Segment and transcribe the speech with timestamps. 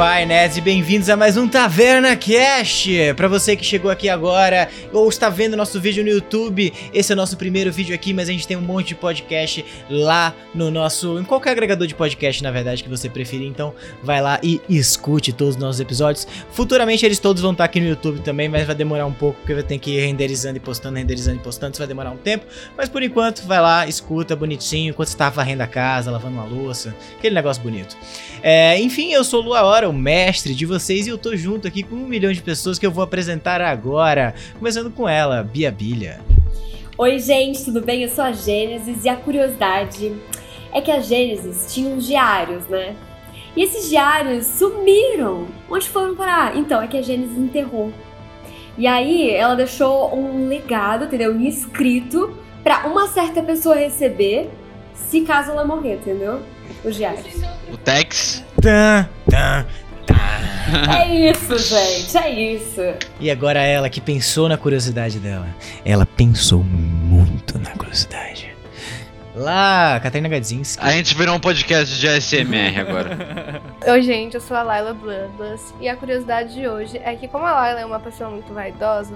[0.00, 0.09] Rafa.
[0.22, 2.90] E bem-vindos a mais um Taverna Cast.
[3.16, 7.14] Para você que chegou aqui agora ou está vendo nosso vídeo no YouTube, esse é
[7.14, 10.70] o nosso primeiro vídeo aqui, mas a gente tem um monte de podcast lá no
[10.70, 13.46] nosso, em qualquer agregador de podcast, na verdade, que você preferir.
[13.46, 13.72] Então,
[14.02, 16.28] vai lá e escute todos os nossos episódios.
[16.52, 19.54] Futuramente eles todos vão estar aqui no YouTube também, mas vai demorar um pouco porque
[19.54, 22.44] vai ter que ir renderizando e postando, renderizando e postando, isso vai demorar um tempo.
[22.76, 26.44] Mas por enquanto, vai lá, escuta bonitinho, enquanto você tá varrendo a casa, lavando uma
[26.44, 27.96] louça, aquele negócio bonito.
[28.42, 31.68] É, enfim, eu sou o Lua Hora, o mestre de vocês, e eu tô junto
[31.68, 34.34] aqui com um milhão de pessoas que eu vou apresentar agora.
[34.58, 36.20] Começando com ela, Bia Bilha.
[36.98, 38.02] Oi, gente, tudo bem?
[38.02, 40.12] Eu sou a Gênesis e a curiosidade
[40.72, 42.96] é que a Gênesis tinha uns diários, né?
[43.54, 45.46] E esses diários sumiram.
[45.70, 46.56] Onde foram parar?
[46.56, 47.92] Então, é que a Gênesis enterrou.
[48.76, 51.32] E aí, ela deixou um legado, entendeu?
[51.32, 54.50] Um escrito para uma certa pessoa receber
[54.92, 56.40] se caso ela morrer, entendeu?
[56.84, 57.26] Os diários.
[57.72, 58.44] O Tex.
[58.60, 59.66] Tá, tá,
[60.92, 62.80] É isso, gente, é isso.
[63.18, 65.48] E agora ela que pensou na curiosidade dela.
[65.84, 68.54] Ela pensou muito na curiosidade.
[69.34, 70.84] Lá, Catarina Gadzinski.
[70.84, 73.62] A gente virou um podcast de ASMR agora.
[73.86, 77.46] Oi, gente, eu sou a Laila Bloodless e a curiosidade de hoje é que, como
[77.46, 79.14] a Laila é uma pessoa muito vaidosa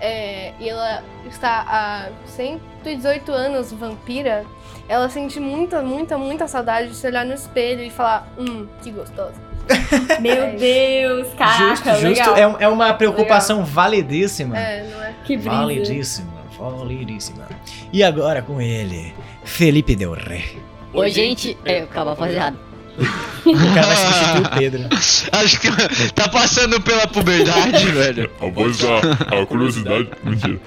[0.00, 4.44] é, e ela está há 118 anos vampira,
[4.88, 8.90] ela sente muita, muita, muita saudade de se olhar no espelho e falar: Hum, que
[8.90, 9.40] gostosa.
[10.20, 12.30] Meu Deus, caraca, justo, justo.
[12.32, 12.58] legal.
[12.58, 14.56] É, é uma preocupação validíssima.
[14.58, 15.14] É, não é?
[15.24, 15.50] Que brisa.
[15.50, 17.48] Validíssima, validíssima.
[17.92, 19.14] E agora com ele,
[19.44, 20.58] Felipe Del Rey.
[20.92, 21.56] Oi, gente.
[21.64, 22.56] É, calma, rapaziada.
[23.46, 24.88] O cara vai substituir o Pedro.
[25.30, 28.28] Acho que tá passando pela puberdade, velho.
[28.40, 30.08] A voz da a curiosidade.
[30.24, 30.58] Mentira.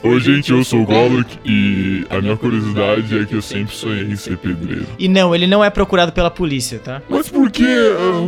[0.00, 4.04] Oi, gente, eu sou o Golok e a minha curiosidade é que eu sempre sonhei
[4.04, 4.86] em ser pedreiro.
[4.96, 7.02] E não, ele não é procurado pela polícia, tá?
[7.08, 7.66] Mas por que?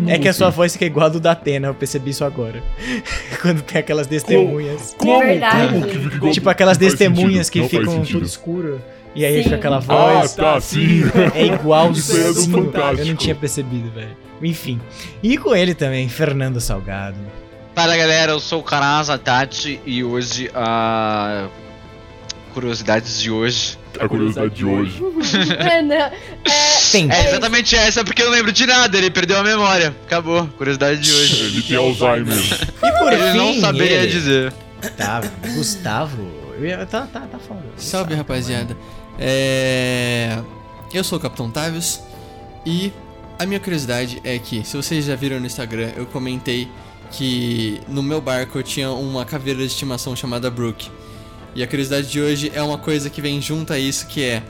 [0.09, 2.60] É que a sua voz fica igual a do da Atena, eu percebi isso agora.
[3.41, 4.97] Quando tem aquelas testemunhas.
[4.98, 5.20] Como?
[5.20, 5.72] verdade.
[5.75, 8.80] Como que fica igual- Tipo aquelas testemunhas sentido, que ficam tudo escuro.
[9.14, 9.42] E aí Sim.
[9.44, 10.34] fica aquela Ah, voz.
[10.34, 11.03] tá, sim.
[11.34, 13.00] É igual Isso é do Fantástico.
[13.03, 14.16] Eu não tinha percebido, velho.
[14.42, 14.80] Enfim.
[15.22, 17.16] E com ele também, Fernando Salgado.
[17.75, 21.48] Fala galera, eu sou o Karaza Tati e hoje a.
[22.53, 23.78] Curiosidades de hoje.
[23.98, 25.00] A curiosidade de hoje.
[25.58, 25.94] É, não.
[25.94, 26.12] É,
[26.91, 27.10] Tem.
[27.10, 29.94] É exatamente essa, porque eu não lembro de nada, ele perdeu a memória.
[30.04, 31.44] Acabou, curiosidade de hoje.
[31.44, 32.36] Ele tem Alzheimer.
[32.82, 34.53] E por Ele fim, não saberia ele, dizer.
[34.97, 35.20] Tá,
[35.54, 36.28] Gustavo.
[36.60, 37.60] Ia- Tá, tá, tá foda.
[37.76, 38.76] Salve Gustavo, rapaziada.
[39.19, 40.38] É...
[40.92, 42.00] Eu sou o Capitão Tavius
[42.66, 42.92] e
[43.38, 46.69] a minha curiosidade é que, se vocês já viram no Instagram, eu comentei
[47.10, 50.91] que no meu barco eu tinha uma caveira de estimação chamada Brook.
[51.54, 54.43] E a curiosidade de hoje é uma coisa que vem junto a isso, que é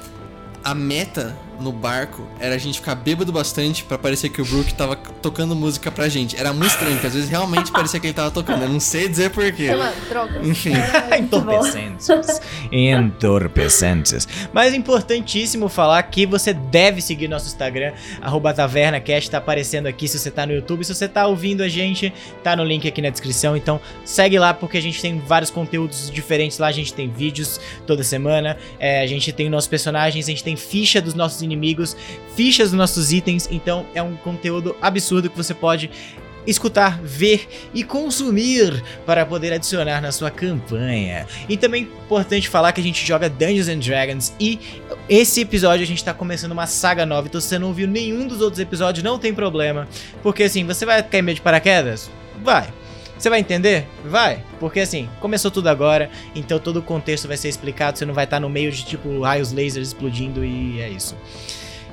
[0.62, 4.72] a meta no barco era a gente ficar bêbado bastante pra parecer que o Brook
[4.74, 6.36] tava tocando música pra gente.
[6.36, 8.62] Era muito estranho, porque às vezes realmente parecia que ele tava tocando.
[8.62, 9.66] Eu não sei dizer porquê.
[9.66, 10.46] chama drogas.
[10.46, 10.72] Enfim.
[11.18, 12.08] Entorpecentes.
[12.72, 14.28] Entorpecentes.
[14.52, 20.18] Mas importantíssimo falar que você deve seguir nosso Instagram, arroba TavernaCast, tá aparecendo aqui se
[20.18, 20.84] você tá no YouTube.
[20.84, 23.56] Se você tá ouvindo a gente, tá no link aqui na descrição.
[23.56, 26.68] Então segue lá porque a gente tem vários conteúdos diferentes lá.
[26.68, 30.56] A gente tem vídeos toda semana, é, a gente tem nossos personagens, a gente tem
[30.56, 31.49] ficha dos nossos inimigos,
[32.34, 33.48] fichas dos nossos itens.
[33.50, 35.90] Então é um conteúdo absurdo que você pode
[36.46, 41.26] escutar, ver e consumir para poder adicionar na sua campanha.
[41.48, 44.58] E também é importante falar que a gente joga Dungeons and Dragons e
[45.08, 48.26] esse episódio a gente tá começando uma saga nova, então se você não viu nenhum
[48.26, 49.86] dos outros episódios, não tem problema,
[50.22, 52.10] porque assim, você vai cair meio de paraquedas?
[52.42, 52.68] Vai.
[53.20, 53.86] Você vai entender?
[54.02, 54.42] Vai.
[54.58, 58.24] Porque assim, começou tudo agora, então todo o contexto vai ser explicado, você não vai
[58.24, 61.14] estar no meio de tipo raios lasers explodindo e é isso.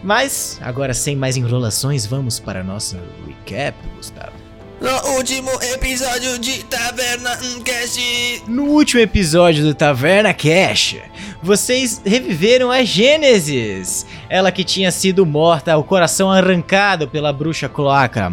[0.02, 4.32] Mas, agora sem mais enrolações, vamos para a nossa recap, Gustavo.
[4.80, 7.36] No último episódio de Taverna
[7.66, 8.44] Cast.
[8.48, 10.96] No último episódio do Taverna Cash,
[11.44, 18.32] vocês reviveram a Gênesis, ela que tinha sido morta, o coração arrancado pela bruxa Cloaca.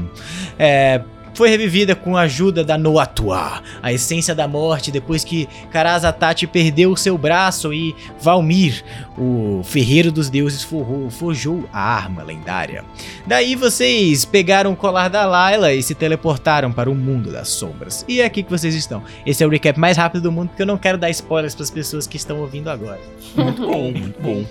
[0.59, 1.01] É,
[1.35, 6.93] foi revivida com a ajuda da Noatua, a essência da morte, depois que Karazatati perdeu
[6.93, 8.83] o seu braço e Valmir,
[9.19, 12.85] o ferreiro dos deuses, forrou- forjou a arma lendária.
[13.27, 18.05] Daí vocês pegaram o colar da Layla e se teleportaram para o mundo das sombras.
[18.09, 19.03] E é aqui que vocês estão.
[19.27, 21.65] Esse é o recap mais rápido do mundo, porque eu não quero dar spoilers para
[21.65, 23.01] as pessoas que estão ouvindo agora.
[23.37, 24.45] Muito bom, muito bom.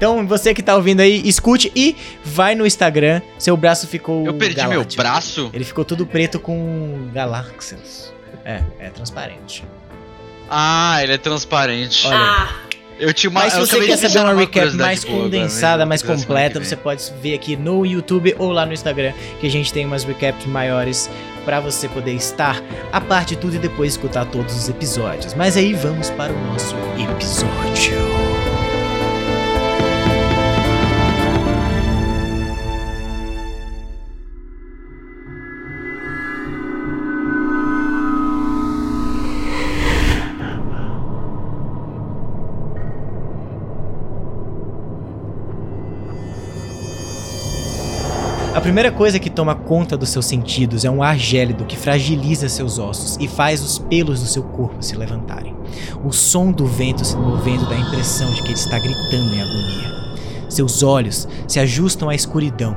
[0.00, 1.94] Então, você que tá ouvindo aí, escute e
[2.24, 3.20] vai no Instagram.
[3.38, 4.24] Seu braço ficou.
[4.24, 5.02] Eu perdi meu galáctico.
[5.02, 5.50] braço?
[5.52, 8.10] Ele ficou tudo preto com galáxias.
[8.42, 9.62] É, é transparente.
[10.48, 12.06] Ah, ele é transparente.
[12.06, 12.16] Olha.
[12.16, 12.48] Ah,
[12.98, 13.40] Eu tinha uma.
[13.40, 17.04] Mas se você quer saber uma recap mais boa agora, condensada, mais completa, você pode
[17.20, 21.10] ver aqui no YouTube ou lá no Instagram, que a gente tem umas recaps maiores
[21.44, 25.34] pra você poder estar a parte de tudo e depois escutar todos os episódios.
[25.34, 28.09] Mas aí vamos para o nosso episódio.
[48.60, 52.46] A primeira coisa que toma conta dos seus sentidos é um ar gélido que fragiliza
[52.46, 55.56] seus ossos e faz os pelos do seu corpo se levantarem.
[56.04, 59.40] O som do vento se movendo dá a impressão de que ele está gritando em
[59.40, 60.00] agonia.
[60.50, 62.76] Seus olhos se ajustam à escuridão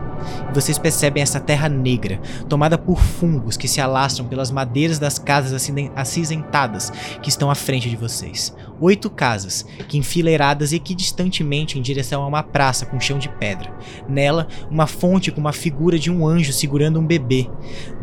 [0.50, 5.20] e vocês percebem essa terra negra, tomada por fungos que se alastram pelas madeiras das
[5.20, 8.56] casas acinzentadas que estão à frente de vocês.
[8.82, 13.72] Oito casas, que enfileiradas equidistantemente em direção a uma praça com chão de pedra.
[14.10, 17.48] Nela, uma fonte com uma figura de um anjo segurando um bebê.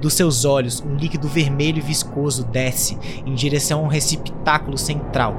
[0.01, 2.97] Dos seus olhos, um líquido vermelho e viscoso desce
[3.27, 5.37] em direção a um receptáculo central.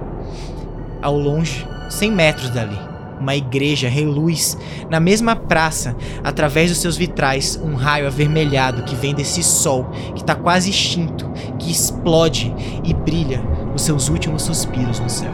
[1.02, 2.78] Ao longe, 100 metros dali,
[3.20, 4.58] uma igreja reluz
[4.90, 10.22] na mesma praça, através dos seus vitrais, um raio avermelhado que vem desse sol que
[10.22, 13.42] está quase extinto, que explode e brilha
[13.74, 15.32] os seus últimos suspiros no céu.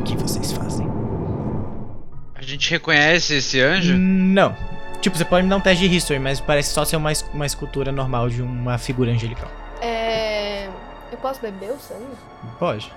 [0.00, 0.86] O que vocês fazem?
[2.34, 3.94] A gente reconhece esse anjo?
[3.96, 4.54] Não.
[5.00, 7.24] Tipo, você pode me dar um teste de history, mas parece só ser uma, es-
[7.32, 9.48] uma escultura normal de uma figura angelical.
[9.80, 10.66] É.
[11.12, 12.06] Eu posso beber o sangue?
[12.58, 12.90] Pode.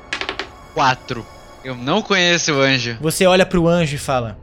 [0.73, 1.25] Quatro.
[1.63, 2.97] Eu não conheço o anjo.
[3.01, 4.37] Você olha pro anjo e fala: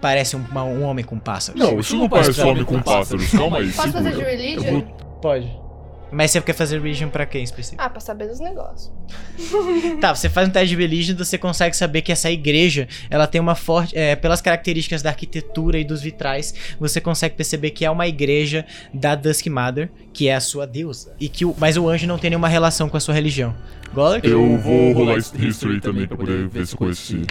[0.00, 1.60] Parece um, um homem com pássaros.
[1.60, 3.30] Não, isso não parece homem com pássaros.
[3.32, 4.70] Calma aí, Posso fazer de religion?
[4.80, 4.82] Vou-
[5.20, 5.63] Pode.
[6.10, 7.82] Mas você quer fazer religion pra quem em específico?
[7.82, 8.92] Ah, pra saber dos negócios.
[10.00, 13.40] Tá, você faz um teste de religion, você consegue saber que essa igreja, ela tem
[13.40, 17.90] uma forte, é, pelas características da arquitetura e dos vitrais, você consegue perceber que é
[17.90, 21.14] uma igreja da Dusk Mother, que é a sua deusa.
[21.18, 23.54] E que o, mas o anjo não tem nenhuma relação com a sua religião.
[23.94, 24.26] Golak?
[24.26, 27.22] Eu vou rolar history também pra poder ver se eu esse.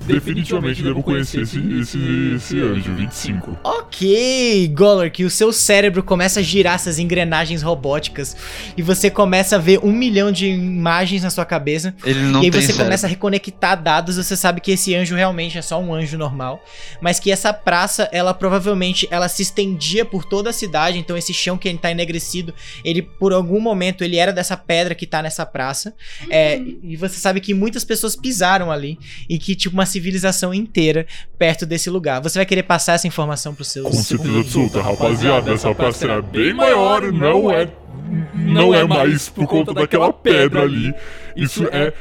[0.00, 1.98] Definitivamente devo conhecer esse, esse,
[2.36, 3.58] esse anjo, 25.
[3.64, 8.36] Ok, Golak, o seu cérebro começa a girar essas engrenagens robóticas
[8.76, 11.94] e você começa a ver um milhão de imagens na sua cabeça.
[12.04, 12.84] Ele não e aí tem você cérebro.
[12.84, 16.62] começa a reconectar dados, você sabe que esse anjo realmente é só um anjo normal,
[17.00, 21.32] mas que essa praça, ela provavelmente ela se estendia por toda a cidade, então esse
[21.32, 22.54] chão que ele tá enegrecido,
[22.84, 25.94] ele por algum momento ele era dessa pedra que tá nessa praça.
[26.30, 28.98] É, e você sabe que muitas pessoas pisaram ali
[29.28, 31.06] e que tipo uma civilização inteira
[31.38, 32.20] perto desse lugar.
[32.20, 36.22] Você vai querer passar essa informação pros seus Com certeza absoluta, rapaziada, essa praça era
[36.22, 37.68] bem maior, não é.
[38.34, 40.94] Não é mais por conta daquela pedra ali.
[41.34, 41.92] Isso é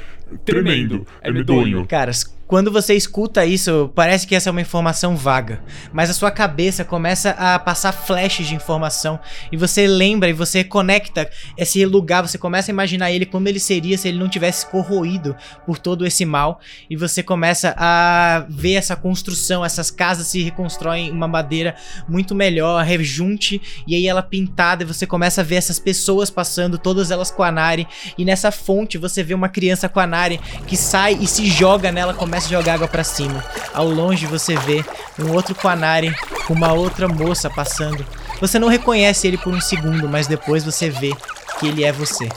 [0.44, 1.86] tremendo, é medonho.
[1.88, 6.30] Caras, quando você escuta isso, parece que essa é uma informação vaga, mas a sua
[6.30, 9.20] cabeça começa a passar flashes de informação.
[9.52, 11.28] E você lembra e você conecta
[11.58, 15.36] esse lugar, você começa a imaginar ele como ele seria se ele não tivesse corroído
[15.66, 16.60] por todo esse mal.
[16.88, 21.76] E você começa a ver essa construção, essas casas se reconstroem em uma madeira
[22.08, 24.84] muito melhor, rejunte e aí ela pintada.
[24.84, 27.88] E você começa a ver essas pessoas passando, todas elas com a Nari.
[28.20, 31.92] E nessa fonte você vê uma criança com a Nari que sai e se joga
[31.92, 33.44] nela, começa a jogar água pra cima.
[33.74, 34.84] Ao longe você vê
[35.20, 36.14] um outro Quanari
[36.46, 38.06] com uma outra moça passando.
[38.42, 41.14] Você não reconhece ele por um segundo, mas depois você vê
[41.60, 42.28] que ele é você.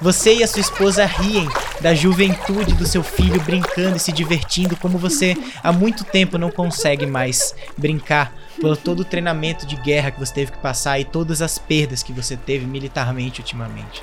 [0.00, 1.48] Você e a sua esposa riem
[1.80, 6.50] da juventude do seu filho brincando e se divertindo como você há muito tempo não
[6.50, 11.04] consegue mais brincar pelo todo o treinamento de guerra que você teve que passar e
[11.04, 14.02] todas as perdas que você teve militarmente ultimamente.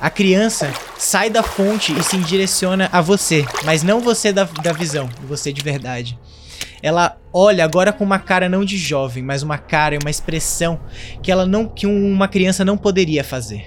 [0.00, 4.72] A criança sai da fonte e se direciona a você, mas não você da, da
[4.72, 6.18] visão, você de verdade.
[6.82, 10.78] Ela olha agora com uma cara não de jovem, mas uma cara e uma expressão
[11.22, 13.66] que ela não que um- uma criança não poderia fazer.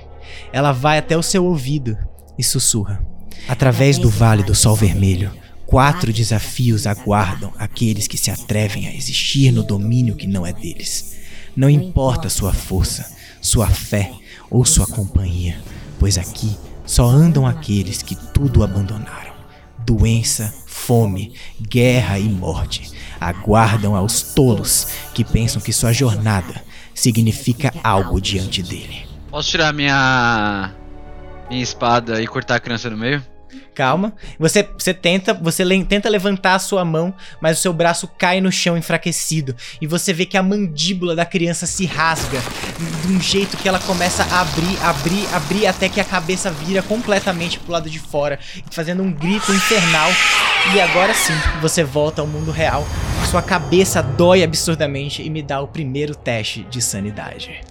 [0.54, 1.98] Ela vai até o seu ouvido
[2.38, 3.04] e sussurra.
[3.48, 5.32] Através do Vale do Sol Vermelho,
[5.66, 11.18] quatro desafios aguardam aqueles que se atrevem a existir no domínio que não é deles.
[11.56, 14.12] Não importa sua força, sua fé
[14.50, 15.58] ou sua companhia,
[16.00, 19.34] pois aqui só andam aqueles que tudo abandonaram.
[19.86, 26.64] Doença, fome, guerra e morte aguardam aos tolos que pensam que sua jornada
[26.96, 29.06] significa algo diante dele.
[29.30, 30.74] Posso tirar minha.
[31.50, 33.24] minha espada e cortar a criança no meio?
[33.74, 34.14] Calma.
[34.38, 38.42] Você, você tenta, você le- tenta levantar a sua mão, mas o seu braço cai
[38.42, 42.40] no chão enfraquecido e você vê que a mandíbula da criança se rasga
[43.02, 46.82] de um jeito que ela começa a abrir, abrir, abrir até que a cabeça vira
[46.82, 48.40] completamente pro lado de fora,
[48.72, 50.10] fazendo um grito infernal.
[50.76, 52.86] E agora sim, você volta ao mundo real.
[53.30, 57.62] Sua cabeça dói absurdamente e me dá o primeiro teste de sanidade.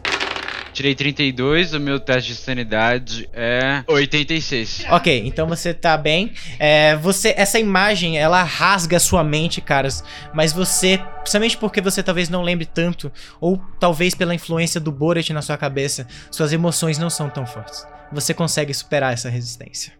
[0.78, 4.84] Tirei 32, o meu teste de sanidade é 86.
[4.90, 6.32] Ok, então você tá bem.
[6.56, 10.04] É, você, essa imagem, ela rasga sua mente, caras.
[10.32, 15.30] Mas você, principalmente porque você talvez não lembre tanto, ou talvez pela influência do Borat
[15.30, 17.84] na sua cabeça, suas emoções não são tão fortes.
[18.12, 19.94] Você consegue superar essa resistência.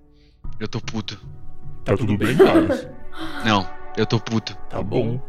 [0.61, 1.21] Eu tô puto.
[1.85, 2.95] Tá tudo bem, cara?
[3.45, 4.57] Não, eu tô puto.
[4.71, 5.21] Tá bom.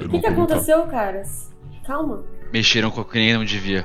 [0.00, 1.52] O que, que aconteceu, caras?
[1.84, 2.22] Calma.
[2.52, 3.84] Mexeram com quem não devia.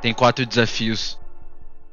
[0.00, 1.18] Tem quatro desafios.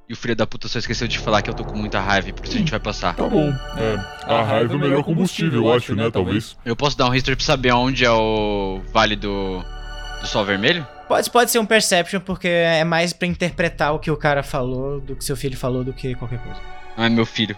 [0.10, 2.30] E o filho da puta só esqueceu de falar que eu tô com muita raiva
[2.30, 3.14] e por isso a gente vai passar.
[3.14, 3.50] Tá bom.
[3.50, 6.10] É, a raiva é o melhor combustível, eu acho, né?
[6.10, 6.56] Talvez.
[6.64, 9.62] Eu posso dar um history pra saber onde é o Vale do,
[10.22, 10.88] do Sol Vermelho?
[11.10, 15.02] Pode, pode ser um perception, porque é mais pra interpretar o que o cara falou,
[15.02, 16.60] do que seu filho falou, do que qualquer coisa.
[16.96, 17.58] Não é meu filho.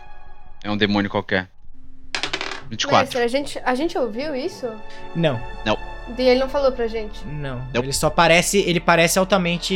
[0.63, 1.49] É um demônio qualquer.
[2.69, 2.99] 24.
[2.99, 4.67] Mestre, a gente, a gente ouviu isso?
[5.15, 5.39] Não,
[6.17, 7.25] E ele não falou pra gente.
[7.25, 7.59] não.
[7.73, 7.81] Não.
[7.83, 8.59] Ele só parece.
[8.59, 9.73] Ele parece altamente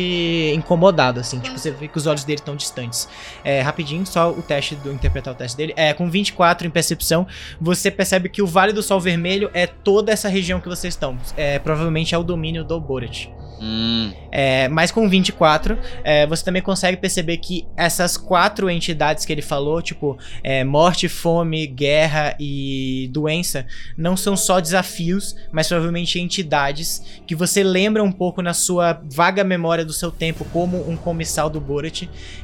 [0.56, 1.40] incomodado, assim.
[1.40, 3.08] Tipo, você vê que os olhos dele estão distantes.
[3.44, 5.74] É, rapidinho, só o teste do interpretar o teste dele.
[5.76, 7.26] É, com 24 em percepção,
[7.60, 11.18] você percebe que o Vale do Sol Vermelho é toda essa região que vocês estão.
[11.38, 13.28] É, provavelmente é o domínio do Borat.
[13.66, 19.32] Hum, É, mas com 24, é, você também consegue perceber que essas quatro entidades que
[19.32, 23.66] ele falou, tipo é, morte, fome, guerra e doença,
[23.98, 29.46] não são só desafios, mas provavelmente entidades que você lembra um pouco na sua vaga
[29.46, 32.04] memória do seu tempo como um comissal do Borat,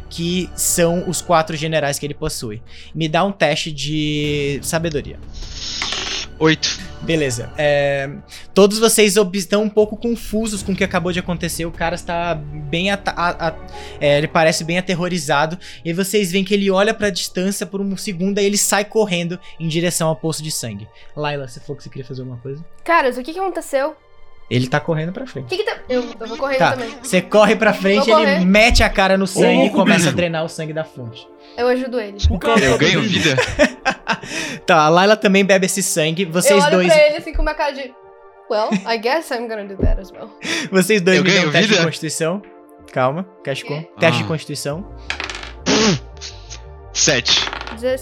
[0.09, 2.61] que são os quatro generais que ele possui.
[2.93, 5.19] Me dá um teste de sabedoria.
[6.37, 6.89] 8.
[7.01, 7.51] Beleza.
[7.57, 8.09] É,
[8.53, 11.65] todos vocês estão um pouco confusos com o que acabou de acontecer.
[11.65, 12.91] O cara está bem.
[12.91, 13.55] a- a-
[13.99, 15.57] é, ele parece bem aterrorizado.
[15.83, 19.37] E vocês veem que ele olha pra distância por um segundo e ele sai correndo
[19.59, 20.87] em direção ao poço de sangue.
[21.15, 22.63] Laila, você falou que você queria fazer alguma coisa?
[22.85, 23.95] Caras, o que que aconteceu?
[24.49, 25.47] Ele tá correndo pra O frente.
[25.47, 25.77] que que tá...
[25.87, 26.89] Eu, eu vou correndo Tá, também.
[27.03, 30.15] você corre pra frente, ele mete a cara no sangue e louco, começa a bicho.
[30.15, 31.27] drenar o sangue da fonte.
[31.57, 32.17] Eu ajudo ele.
[32.29, 33.35] O cara Eu tá ganho vida?
[34.65, 36.25] Tá, a Laila também bebe esse sangue.
[36.25, 36.87] Vocês eu olho dois.
[36.87, 37.93] pra ele assim com uma cara de...
[38.51, 40.29] Well, I guess I'm gonna do that as well.
[40.71, 41.83] Vocês dois Eu me dão um teste de vida?
[41.85, 42.41] constituição.
[42.91, 43.81] Calma, cash com.
[43.99, 44.27] Teste de Ah.
[44.27, 44.85] constituição.
[46.93, 47.45] 7.
[47.79, 48.01] 10,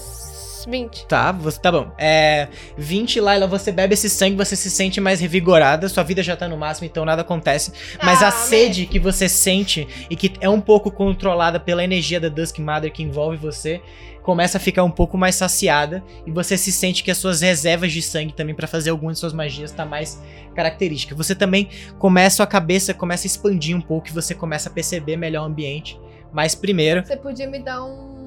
[0.68, 1.06] 20.
[1.06, 1.90] Tá, você tá bom.
[1.98, 2.48] É.
[2.76, 6.48] 20, Laila, você bebe esse sangue, você se sente mais revigorada, sua vida já tá
[6.48, 7.72] no máximo, então nada acontece.
[8.02, 12.20] Mas Ah, a sede que você sente e que é um pouco controlada pela energia
[12.20, 13.80] da Dusk Mother que envolve você,
[14.22, 17.92] começa a ficar um pouco mais saciada e você se sente que as suas reservas
[17.92, 20.22] de sangue também pra fazer algumas de suas magias tá mais
[20.54, 21.14] característica.
[21.14, 25.16] Você também começa a cabeça começa a expandir um pouco e você começa a perceber
[25.16, 25.98] melhor o ambiente.
[26.30, 28.17] Mas primeiro, Você podia me dar um,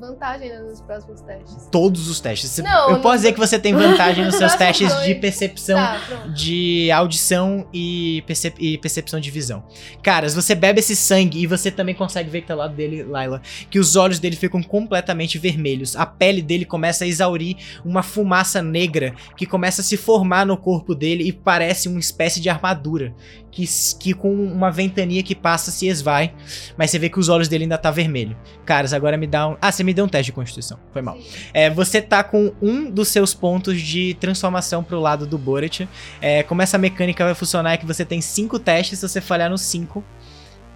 [0.00, 1.68] uns vantagens né, nos próximos testes.
[1.70, 2.56] todos os testes.
[2.58, 5.98] Não, eu no- posso dizer que você tem vantagem nos seus testes de percepção Tá,
[6.34, 9.62] de audição e, percep- e percepção de visão.
[10.02, 13.02] Caras, você bebe esse sangue e você também consegue ver que tá ao lado dele,
[13.02, 15.94] Laila, que os olhos dele ficam completamente vermelhos.
[15.96, 20.56] A pele dele começa a exaurir uma fumaça negra que começa a se formar no
[20.56, 23.14] corpo dele e parece uma espécie de armadura.
[23.50, 23.64] Que,
[23.98, 26.32] que com uma ventania que passa se esvai,
[26.76, 28.36] mas você vê que os olhos dele ainda tá vermelho.
[28.64, 29.56] Caras, agora me dá um.
[29.60, 30.78] Ah, você me deu um teste de constituição.
[30.92, 31.18] Foi mal.
[31.52, 35.80] É, você tá com um dos seus pontos de transformação pro lado do Borat.
[36.20, 39.50] É, como essa mecânica vai funcionar é que você tem cinco testes, se você falhar
[39.50, 40.04] nos cinco.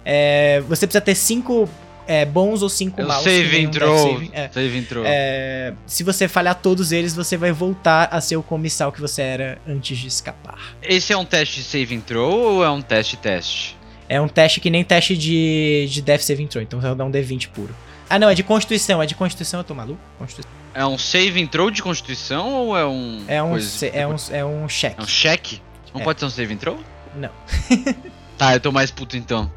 [0.03, 1.67] é, você precisa ter cinco
[2.07, 3.23] é, bons ou cinco Eu maus.
[3.23, 3.97] save entrou.
[4.13, 4.29] saving.
[4.33, 5.03] É, Save entrou.
[5.05, 9.21] é, se você falhar todos eles, você vai voltar a ser o comissal que você
[9.21, 10.57] era antes de escapar.
[10.81, 13.75] Esse é um teste de save entrou ou é um teste teste?
[14.07, 17.05] É um teste que nem teste de, de Death Saving Throw, então você vai dar
[17.05, 17.75] um D20 puro.
[18.07, 19.01] Ah, não, é de Constituição.
[19.01, 19.99] É de Constituição, eu tô maluco?
[20.19, 20.51] Constituição.
[20.75, 23.23] É um save entrou de constituição ou é um.
[23.27, 24.95] É um, coisa- é um, é um cheque.
[24.99, 25.61] É um cheque?
[25.93, 26.03] Não É.
[26.03, 26.77] pode ser um save entrou?
[27.15, 27.29] Não.
[28.37, 29.49] tá, eu tô mais puto então.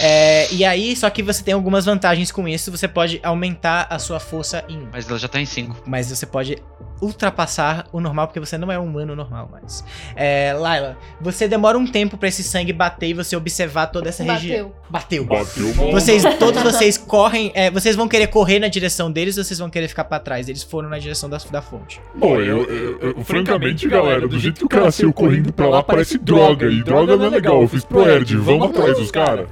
[0.00, 2.70] É, e aí, só que você tem algumas vantagens com isso.
[2.70, 4.88] Você pode aumentar a sua força em 1.
[4.92, 5.82] Mas ela já tá em 5.
[5.86, 6.56] Mas você pode
[7.00, 9.84] ultrapassar o normal, porque você não é um humano normal mais.
[10.16, 14.22] É, Laila, você demora um tempo pra esse sangue bater e você observar toda essa
[14.22, 14.72] região.
[14.88, 15.24] Bateu.
[15.24, 15.68] Bateu.
[15.74, 15.92] Bateu.
[15.92, 17.52] Vocês, todos vocês correm.
[17.54, 20.48] é, vocês vão querer correr na direção deles ou vocês vão querer ficar pra trás?
[20.48, 22.00] Eles foram na direção da, da fonte.
[22.14, 25.82] Bom, eu, eu- eu- francamente, galera, do jeito que o cara saiu correndo pra lá,
[25.82, 26.66] parece droga.
[26.70, 27.60] E droga não é legal.
[27.60, 28.36] Eu fiz pro Erd.
[28.36, 29.46] Vamos atrás dos caras.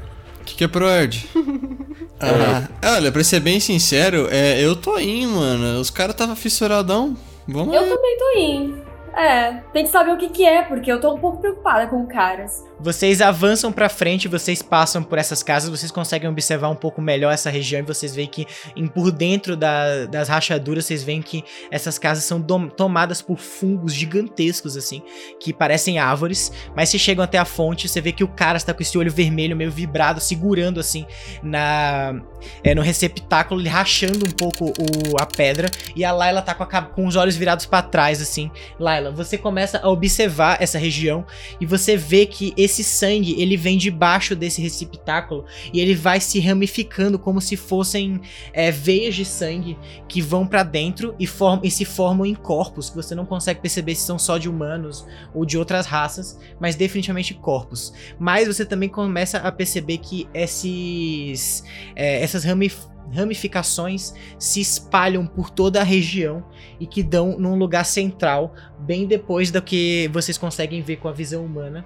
[0.52, 1.28] Que, que é Proerd?
[2.21, 5.80] ah, olha, pra ser bem sincero, é, eu tô indo, mano.
[5.80, 7.16] Os caras tava fissuradão.
[7.49, 7.88] Vamos Eu aí.
[7.88, 8.82] também tô indo.
[9.14, 12.06] É, tem que saber o que que é, porque eu tô um pouco preocupada com
[12.06, 12.64] caras.
[12.83, 17.33] Vocês avançam pra frente, vocês passam por essas casas, vocês conseguem observar um pouco melhor
[17.33, 21.45] essa região e vocês veem que em, por dentro da- das rachaduras vocês veem que
[21.71, 25.01] essas casas são dom- tomadas por fungos gigantescos assim,
[25.39, 28.75] que parecem árvores, mas se chegam até a fonte, você vê que o cara está
[28.75, 31.07] com esse olho vermelho meio vibrado, segurando assim
[31.41, 32.21] na
[32.65, 36.83] é, no receptáculo, rachando um pouco o- a pedra e a Layla tá com, a
[36.83, 38.51] com os olhos virados pra trás assim.
[38.81, 41.25] Layla, você começa a observar essa região
[41.61, 46.38] e você vê que esse sangue ele vem debaixo desse receptáculo e ele vai se
[46.38, 48.21] ramificando como se fossem
[48.52, 49.76] é, veias de sangue
[50.07, 53.61] que vão pra dentro e, form e se formam em corpos que você não consegue
[53.61, 57.93] perceber se são só de humanos ou de outras raças, mas definitivamente corpos.
[58.19, 61.64] Mas você também começa a perceber que esses,
[61.97, 66.45] é, essas ramif- ramificações se espalham por toda a região
[66.81, 71.12] e que dão num lugar central, bem depois do que vocês conseguem ver com a
[71.12, 71.85] visão humana,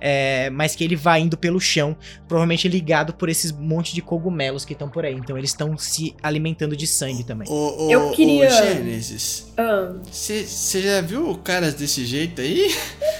[0.00, 4.64] é, mas que ele vai indo pelo chão, provavelmente ligado por esses monte de cogumelos
[4.64, 5.14] que estão por aí.
[5.14, 7.48] Então eles estão se alimentando de sangue também.
[7.50, 10.46] Ô, ô, Eu queria- Gênesis, Ah, você
[10.80, 12.68] já viu caras desse jeito aí?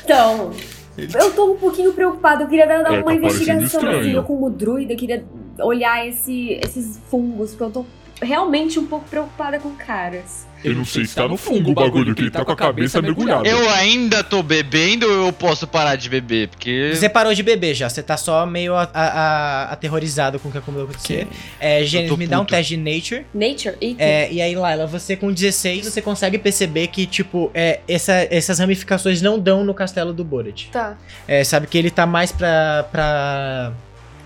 [0.05, 0.53] então,
[0.97, 2.45] eu tô um pouquinho preocupada.
[2.45, 4.11] Eu queria dar É, uma tá parecendo investigação assim.
[4.13, 5.25] Eu, como druida, queria
[5.61, 7.87] olhar esse- esses fungos, porque eu tô
[8.21, 10.47] realmente um pouco preocupada com caras.
[10.65, 13.01] Eu não sei se tá no fungo o bagulho, que ele tá com a cabeça
[13.01, 13.47] mergulhada.
[13.49, 16.49] Eu ainda tô bebendo ou eu posso parar de beber?
[16.49, 16.91] Porque.
[16.93, 20.51] Você parou de beber já, você tá só meio a- a- a- aterrorizado com o
[20.51, 21.29] que de acontecer.
[21.61, 22.55] É, Gênesis, me dá um puto.
[22.57, 23.25] teste de Nature.
[23.33, 23.77] Nature?
[23.81, 24.03] Eita.
[24.03, 28.59] É, e aí, Laila, você com 16, você consegue perceber que, tipo, é, essa- essas
[28.59, 30.71] ramificações não dão no castelo do Boret.
[30.73, 30.99] Tá.
[31.29, 33.73] É, sabe que ele tá mais pra, pra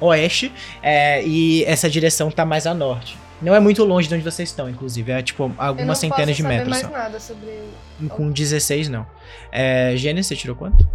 [0.02, 3.16] oeste é, e essa direção tá mais a norte.
[3.40, 5.10] Não é muito longe de onde vocês estão, inclusive.
[5.10, 6.90] É, tipo, Eu não algumas centenas posso de saber metros mais só.
[6.90, 8.08] nada sobre.
[8.08, 9.04] Com 16, não.
[9.50, 10.86] É, Gênesis, você tirou quanto?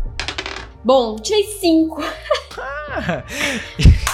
[0.88, 2.01] Bom, tirei cinco.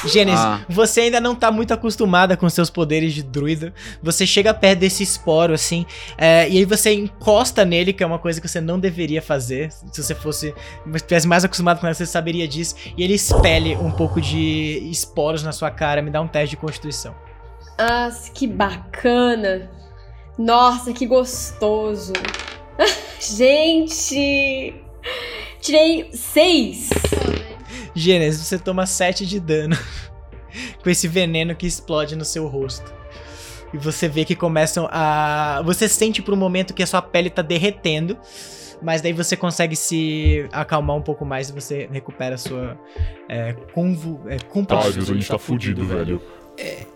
[0.08, 0.66] Gênesis, Ah.
[0.68, 3.72] você ainda não tá muito acostumada com seus poderes de druida.
[4.02, 5.86] Você chega perto desse esporo, assim,
[6.18, 9.72] é, e aí você encosta nele, que é uma coisa que você não deveria fazer.
[9.92, 10.52] Se você fosse.
[10.96, 12.74] estivesse mais acostumado com ela, você saberia disso.
[12.98, 16.02] E ele expele um pouco de esporos na sua cara.
[16.02, 17.14] Me dá um teste de constituição.
[17.78, 19.70] Ah, que bacana.
[20.40, 22.14] Nossa, que gostoso.
[23.22, 24.83] Gente!
[25.64, 26.90] Tirei seis.
[27.96, 29.78] Gênesis, você toma 7 de dano
[30.84, 32.94] com esse veneno que explode no seu rosto.
[33.74, 35.62] E você vê que começam a.
[35.64, 38.18] Você sente por um momento que a sua pele tá derretendo.
[38.82, 42.78] Mas daí você consegue se acalmar um pouco mais e você recupera a sua
[43.30, 44.20] é, convu...
[44.28, 44.94] é, Tá, compostura.
[44.94, 46.22] Deus, a gente tá fudido, velho.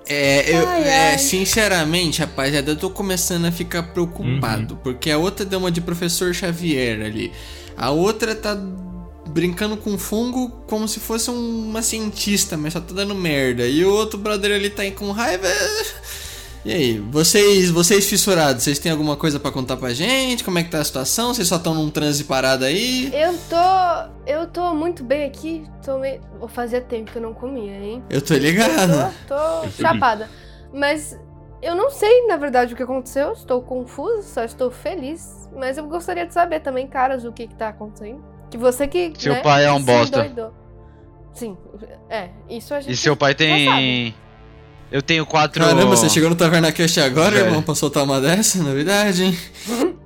[0.10, 1.18] É, eu, Ai, é, ai.
[1.18, 4.76] sinceramente, rapaziada, eu tô começando a ficar preocupado.
[4.84, 7.32] Porque a outra deu uma de professor Xavier ali.
[7.78, 8.58] A outra tá
[9.30, 13.68] brincando com fungo como se fosse um- uma cientista, mas só tá dando merda.
[13.68, 15.48] E o outro brother ali tá aí com raiva.
[16.66, 20.44] E aí, vocês, vocês fissurados, vocês têm alguma coisa pra contar pra gente?
[20.44, 21.34] Como é que tá a situação?
[21.34, 23.10] Vocês só tão num transe parado aí?
[23.14, 24.12] Eu tô.
[24.30, 25.64] Eu tô muito bem aqui.
[25.86, 26.20] Tô meio.
[26.50, 28.04] Fazia tempo que eu não comia, hein?
[28.10, 29.14] Eu tô ligado.
[29.28, 29.82] Tô, tô Percebi.
[29.82, 30.30] chapada.
[30.74, 31.18] Mas
[31.62, 33.32] eu não sei, na verdade, o que aconteceu.
[33.32, 35.37] Estou confusa, só estou feliz.
[35.58, 38.24] Mas eu gostaria de saber também, caras, o que que tá acontecendo.
[38.50, 39.14] Que você que.
[39.18, 40.20] Seu né, pai é um bosta.
[40.20, 40.54] endoidou.
[41.34, 41.58] Sim,
[42.10, 42.30] é.
[42.50, 42.94] Isso a gente.
[42.94, 44.16] E seu pai tem.
[44.92, 45.62] Eu tenho quatro.
[45.62, 47.48] Caramba, você chegou no Taverna Cast agora, Velho.
[47.48, 48.64] irmão, pra soltar uma dessa?
[48.64, 49.38] Novidade, hein?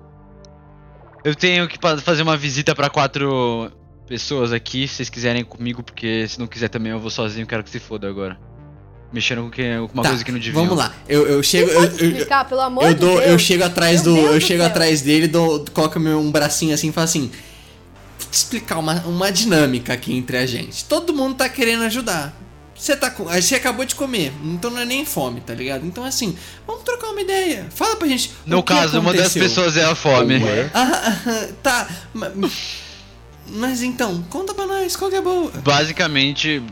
[1.24, 3.72] Eu tenho que fazer uma visita pra quatro
[4.08, 7.46] pessoas aqui, se vocês quiserem ir comigo, porque se não quiser também eu vou sozinho,
[7.46, 8.40] quero que se foda agora.
[9.14, 10.54] Mexendo com, que, com uma Tá, coisa que não devia.
[10.62, 10.94] Vamos lá.
[11.08, 11.68] Eu, eu chego.
[11.70, 13.30] Você Eu, pode eu, explicar, pelo amor eu de dou, Deus?
[13.32, 14.14] eu chego atrás Meu do.
[14.16, 14.68] Deus Eu do chego céu.
[14.68, 17.30] atrás dele, dou, coloco meu, um bracinho assim e falo assim.
[18.20, 20.86] Vou te explicar uma, uma dinâmica aqui entre a gente.
[20.86, 22.34] Todo mundo tá querendo ajudar.
[22.74, 23.26] Você tá com.
[23.26, 25.86] Você acabou de comer, então não é nem fome, tá ligado?
[25.86, 27.68] Então assim, vamos trocar uma ideia.
[27.76, 28.32] Fala pra gente.
[28.46, 29.44] No o que caso, uma das aconteceu.
[29.44, 30.42] pessoas é a fome.
[30.74, 31.88] Ah, ah, tá.
[32.14, 32.32] ma-
[33.48, 35.52] Mas então, conta pra nós, qual que é boa?
[35.64, 36.64] Basicamente,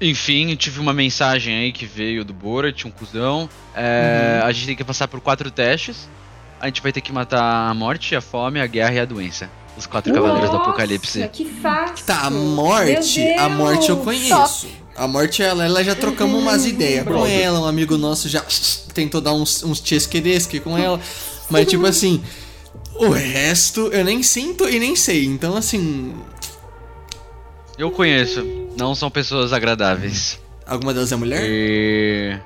[0.00, 3.48] enfim, eu tive uma mensagem aí que veio do Borat, um cuzão.
[3.74, 4.46] É, Uhum.
[4.48, 6.08] A gente tem que passar por quatro testes.
[6.60, 9.50] A gente vai ter que matar a morte, a fome, a guerra e a doença.
[9.76, 11.28] Os quatro cavaleiros do Nossa, apocalipse.
[11.32, 12.06] que fácil.
[12.06, 14.68] Tá, a morte, a morte eu conheço.
[14.96, 18.40] A morte, ela, ela já trocamos umas ideias com ela, um amigo nosso já
[18.94, 21.00] tentou dar uns, uns tchesquedesque com ela.
[21.50, 22.22] Mas, tipo assim,
[22.94, 25.24] o resto eu nem sinto e nem sei.
[25.24, 26.14] Então, assim,
[27.78, 28.44] Eu conheço,
[28.78, 30.38] não são pessoas agradáveis.
[30.66, 31.42] alguma delas é mulher?
[31.44, 32.38] E.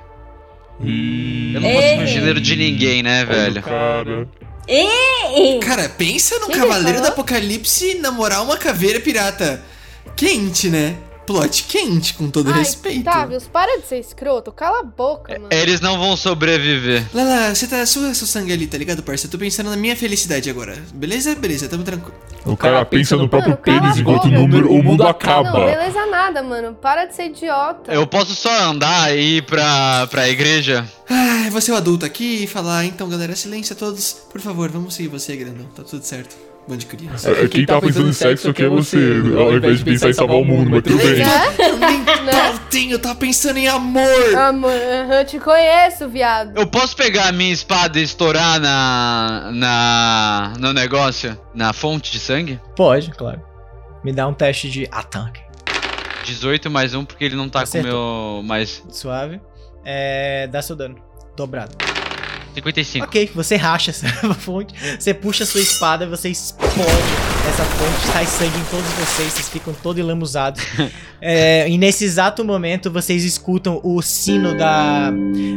[0.83, 2.07] Ih, Eu não posso no Ei.
[2.07, 3.61] gênero de ninguém, né, velho?
[3.61, 4.27] Cara.
[4.67, 9.61] Ei, Cara, pensa no Quem Cavaleiro do Apocalipse namorar uma caveira pirata.
[10.15, 10.95] quente, né?
[11.29, 13.03] Plot quente, com todo Ai, respeito.
[13.03, 14.51] Tavius, para de ser escroto.
[14.51, 15.49] Cala a boca, mano.
[15.51, 17.05] Eles não vão sobreviver.
[17.13, 17.85] Lala, você tá.
[17.85, 19.27] Sua seu sangue ali, tá ligado, parça?
[19.27, 20.75] Eu tô pensando na minha felicidade agora.
[20.91, 21.35] Beleza?
[21.35, 22.17] Beleza, tamo tranquilo.
[22.45, 25.65] O cara pensa no próprio Mano, pênis enquanto o número, o mundo Não, acaba.
[25.65, 26.73] beleza nada, mano.
[26.73, 27.93] Para de ser idiota.
[27.93, 30.83] Eu posso só andar e ir pra, pra igreja?
[31.07, 34.13] Ah, você é o adulto aqui e falar, então galera, silêncio a todos.
[34.31, 35.67] Por favor, vamos seguir você, grandão.
[35.75, 36.48] Tá tudo certo.
[36.69, 37.31] Bando de criança.
[37.31, 38.97] É, Quem tá pensando em sexo aqui é você,
[39.37, 41.23] ao invés de pensar em salvar o mundo, mas tudo bem.
[41.57, 41.99] Eu nem
[42.91, 44.35] eu tava pensando em amor.
[44.35, 46.57] Amor, eu te conheço, viado.
[46.57, 49.49] Eu posso pegar a minha espada e estourar na.
[49.53, 50.53] na.
[50.59, 51.39] no negócio?
[51.53, 52.59] Na fonte de sangue?
[52.75, 53.41] Pode, claro.
[54.03, 55.41] Me dá um teste de ataque.
[56.25, 57.91] 18 mais um, porque ele não tá Acertou.
[57.91, 58.43] com o meu.
[58.43, 58.83] mais.
[58.89, 59.41] Suave.
[59.83, 60.47] É.
[60.47, 60.95] Dá seu dano.
[61.35, 61.75] Dobrado.
[62.59, 63.05] 55.
[63.05, 66.69] Ok, você racha essa fonte, você puxa a sua espada e você explode
[67.49, 70.61] essa fonte, sai sangue em todos vocês, vocês ficam todos enlamuzados.
[71.21, 75.11] É, e nesse exato momento vocês escutam o sino da,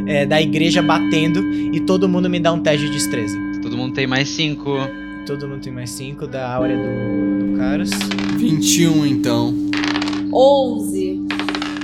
[0.09, 1.41] é, da igreja batendo
[1.73, 3.39] e todo mundo me dá um teste de destreza.
[3.63, 4.77] Todo mundo tem mais 5.
[5.25, 7.91] Todo mundo tem mais 5 da áurea do, do Caros.
[8.37, 9.55] 21 então.
[10.35, 11.21] 11.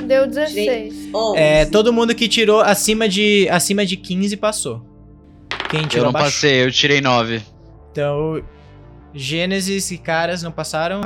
[0.09, 1.11] Deu 16.
[1.15, 1.39] 11.
[1.39, 4.88] É, todo mundo que tirou acima de, acima de 15 passou.
[5.69, 6.33] Quem Eu tirou não abaixo?
[6.37, 7.43] passei, eu tirei 9.
[7.93, 8.43] Então,
[9.15, 11.01] Gênesis e Caras não passaram.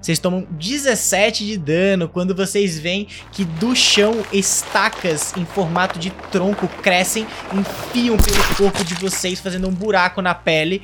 [0.00, 6.10] Vocês tomam 17 de dano quando vocês veem que do chão estacas em formato de
[6.32, 10.82] tronco crescem, enfiam pelo corpo de vocês, fazendo um buraco na pele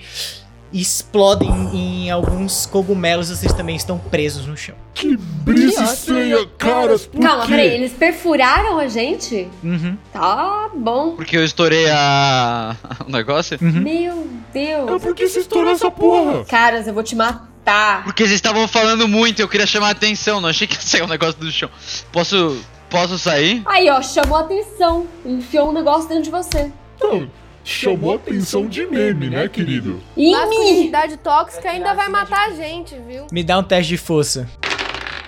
[0.73, 3.29] explodem em alguns cogumelos.
[3.29, 4.75] Vocês também estão presos no chão.
[4.95, 7.51] Que brisa estranha, caras, por Calma, quê?
[7.51, 9.49] peraí, eles perfuraram a gente?
[9.63, 11.13] Uhum, Tá bom.
[11.17, 12.75] Porque eu estourei a.
[13.07, 13.59] o negócio?
[13.61, 13.81] uhum.
[13.81, 15.03] Meu É Deus.
[15.03, 16.45] porque você estourou essa porra.
[16.45, 18.05] Caras, eu vou te matar.
[18.05, 21.03] Porque vocês estavam falando muito, eu queria chamar a atenção, não achei que ia sair
[21.03, 21.71] um negócio do chão.
[22.13, 22.59] Posso.
[22.91, 23.61] Posso sair?
[23.67, 25.07] Aí, ó, chamou a atenção.
[25.23, 26.73] Enfiou um negócio dentro de você.
[26.97, 27.29] Então,
[27.65, 30.01] chamou a atenção de meme, né, querido?
[30.17, 33.27] Ih, Masculinidade tóxica ainda vai matar a gente, viu?
[33.31, 34.49] Me dá um teste de força.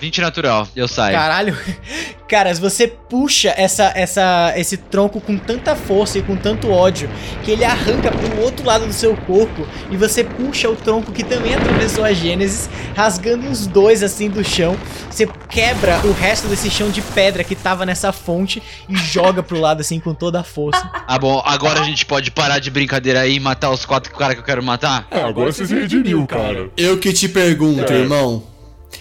[0.01, 1.15] 20 natural, eu saio.
[1.15, 1.55] Caralho.
[2.27, 7.09] Caras, você puxa essa, essa, esse tronco com tanta força e com tanto ódio
[7.43, 11.23] que ele arranca pro outro lado do seu corpo e você puxa o tronco que
[11.23, 14.75] também atravessou a Gênesis, rasgando os dois assim do chão.
[15.09, 19.59] Você quebra o resto desse chão de pedra que tava nessa fonte e joga pro
[19.59, 20.81] lado assim com toda a força.
[21.11, 24.35] Ah, bom, agora a gente pode parar de brincadeira aí e matar os quatro caras
[24.35, 25.05] que eu quero matar?
[25.11, 26.69] É, agora você se redimiu, cara.
[26.77, 27.97] Eu que te pergunto, É.
[27.97, 28.50] irmão.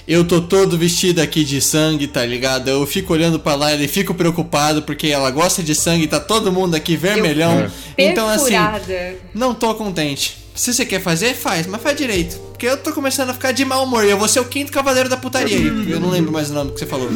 [0.06, 2.68] Eu tô todo vestido aqui de sangue, tá ligado?
[2.68, 6.50] Eu fico olhando pra lá e fico preocupado porque ela gosta de sangue, tá todo
[6.50, 7.70] mundo aqui vermelhão.
[7.96, 8.54] Então assim,
[9.34, 10.38] não tô contente.
[10.54, 12.36] Se você quer fazer, faz, mas faz direito.
[12.50, 14.70] Porque eu tô começando a ficar de mau humor e eu vou ser o quinto
[14.70, 15.90] cavaleiro da putaria aí.
[15.90, 17.08] Eu não lembro mais o nome que você falou.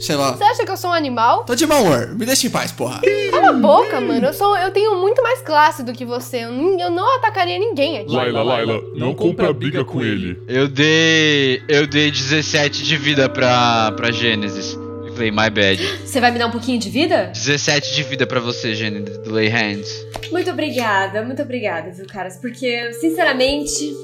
[0.00, 0.32] Sei lá.
[0.32, 1.44] Você acha que eu sou um animal?
[1.44, 3.00] Tô de mau humor, me deixa em paz, porra.
[3.30, 4.26] Cala a boca, mano.
[4.28, 6.44] Eu, sou, eu tenho muito mais classe do que você.
[6.44, 8.12] Eu, não- eu não atacaria ninguém aqui.
[8.14, 10.38] Laila, Laila, não compra briga com ele.
[10.48, 11.62] Eu dei.
[11.68, 14.78] Eu dei 17 de vida pra, pra Gênesis.
[15.16, 15.82] Falei, my bad.
[16.04, 17.30] Você vai me dar um pouquinho de vida?
[17.32, 19.88] 17 de vida pra você, Gênesis, do Lay Hands.
[20.30, 22.36] Muito obrigada, muito obrigada, viu, caras?
[22.36, 23.96] Porque, sinceramente,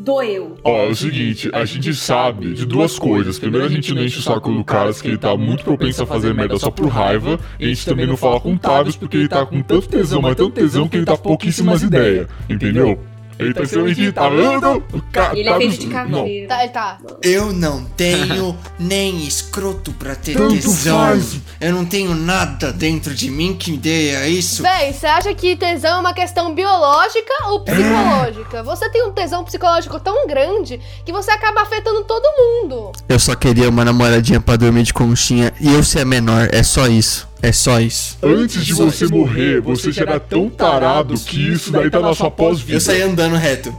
[0.00, 0.56] doeu.
[0.64, 3.38] Ó, é o seguinte, a gente sabe de duas coisas.
[3.38, 6.06] Primeiro, a gente não enche o saco do Caras, que ele tá muito propenso a
[6.06, 7.38] fazer merda só por raiva.
[7.60, 10.20] E a gente também não fala com o Tavius, porque ele tá com tanto tesão,
[10.20, 12.26] mas tanto tesão que ele tá pouquíssimas ideias.
[12.50, 12.98] Entendeu?
[13.38, 14.82] Ele tá extremamente tá vendo?
[14.94, 15.92] O ca- Ele é feito de Não.
[15.92, 16.48] cavaleiro.
[16.48, 16.98] Tá, tá.
[17.22, 20.98] Eu não tenho nem escroto pra ter Tanto tesão.
[20.98, 21.36] faz.
[21.60, 24.62] Eu não tenho nada dentro de mim que me dê a isso.
[24.62, 28.62] Véi, você acha que tesão é uma questão biológica ou psicológica?
[28.62, 32.92] Você tem um tesão psicológico tão grande que você acaba afetando todo mundo.
[33.08, 36.86] Eu só queria uma namoradinha pra dormir de conchinha e eu ser menor, é só
[36.86, 37.28] isso.
[37.46, 38.18] É só isso.
[38.20, 42.28] Antes de você morrer, você já era tão tarado que isso daí tá na sua
[42.28, 42.72] pós-vida.
[42.76, 43.72] Eu saí andando reto.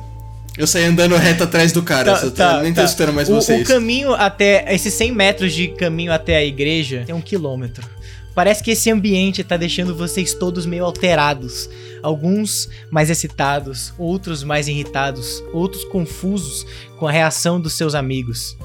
[0.57, 2.13] Eu saí andando reto atrás do cara.
[2.23, 3.61] eu tô- nem tô escutando mais Tá, o, vocês.
[3.69, 4.73] O caminho até.
[4.73, 7.85] Esses 100 metros de caminho até a igreja tem um quilômetro.
[8.33, 11.69] Parece que esse ambiente tá deixando vocês todos meio alterados.
[12.01, 16.65] Alguns mais excitados, outros mais irritados, outros confusos
[16.97, 18.55] com a reação dos seus amigos.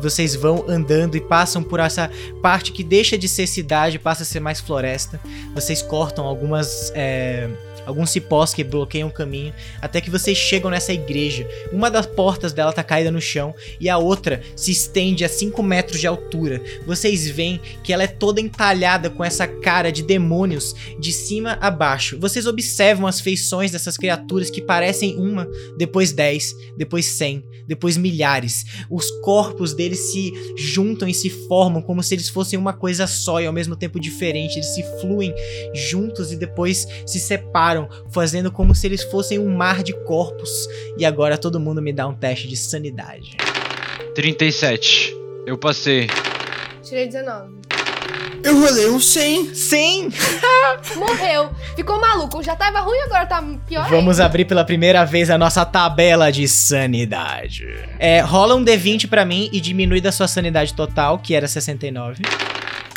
[0.00, 4.26] Vocês vão andando e passam por essa parte que deixa de ser cidade, passa a
[4.26, 5.20] ser mais floresta.
[5.54, 7.48] Vocês cortam algumas, é,
[7.88, 11.48] alguns cipós que bloqueiam o caminho, até que vocês chegam nessa igreja.
[11.72, 15.62] Uma das portas dela tá caída no chão e a outra se estende a 5
[15.62, 16.62] metros de altura.
[16.86, 21.70] Vocês veem que ela é toda entalhada com essa cara de demônios de cima a
[21.70, 22.18] baixo.
[22.20, 25.48] Vocês observam as feições dessas criaturas que parecem uma,
[25.78, 28.66] depois 10, depois 100, depois milhares.
[28.90, 33.40] Os corpos deles se juntam e se formam como se eles fossem uma coisa só
[33.40, 34.56] e ao mesmo tempo diferente.
[34.56, 35.34] Eles se fluem
[35.74, 37.77] juntos e depois se separam,
[38.10, 40.50] fazendo como se eles fossem um mar de corpos.
[40.96, 43.36] E agora todo mundo me dá um teste de sanidade.
[44.14, 45.14] 37.
[45.46, 46.08] Eu passei.
[46.82, 47.58] Tirei 19.
[48.42, 49.54] Eu rolei um 100.
[49.54, 50.08] Sim!
[50.96, 51.50] Morreu.
[51.74, 52.42] Ficou maluco.
[52.42, 56.46] Já tava ruim, agora tá pior Vamos abrir pela primeira vez a nossa tabela de
[56.46, 57.66] sanidade.
[57.98, 62.22] É, rola um D20 pra mim e diminui da sua sanidade total, que era 69.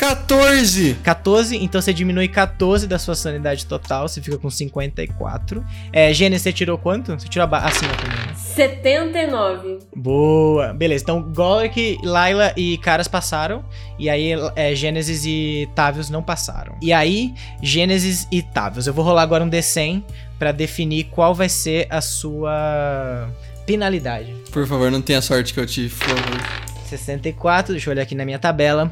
[0.02, 0.96] 14.
[1.04, 5.64] 14, então você diminui 14 da sua sanidade total, você fica com 54.
[5.94, 7.12] É, Gênesis, você tirou quanto?
[7.12, 8.34] Você tirou acima também, né?
[8.34, 9.78] 79.
[9.96, 10.74] Boa.
[10.74, 13.64] Beleza, então Golek, Laila e Caras passaram.
[14.00, 16.76] E aí é, Gênesis e Tavius não passaram.
[16.82, 18.88] E aí, Gênesis e Tavius.
[18.88, 20.04] Eu vou rolar agora um D100
[20.40, 23.30] pra definir qual vai ser a sua
[23.68, 24.34] penalidade.
[24.52, 26.72] Por favor, não tenha sorte que eu tive, por favor.
[26.90, 28.92] 64, deixa eu olhar aqui na minha tabela.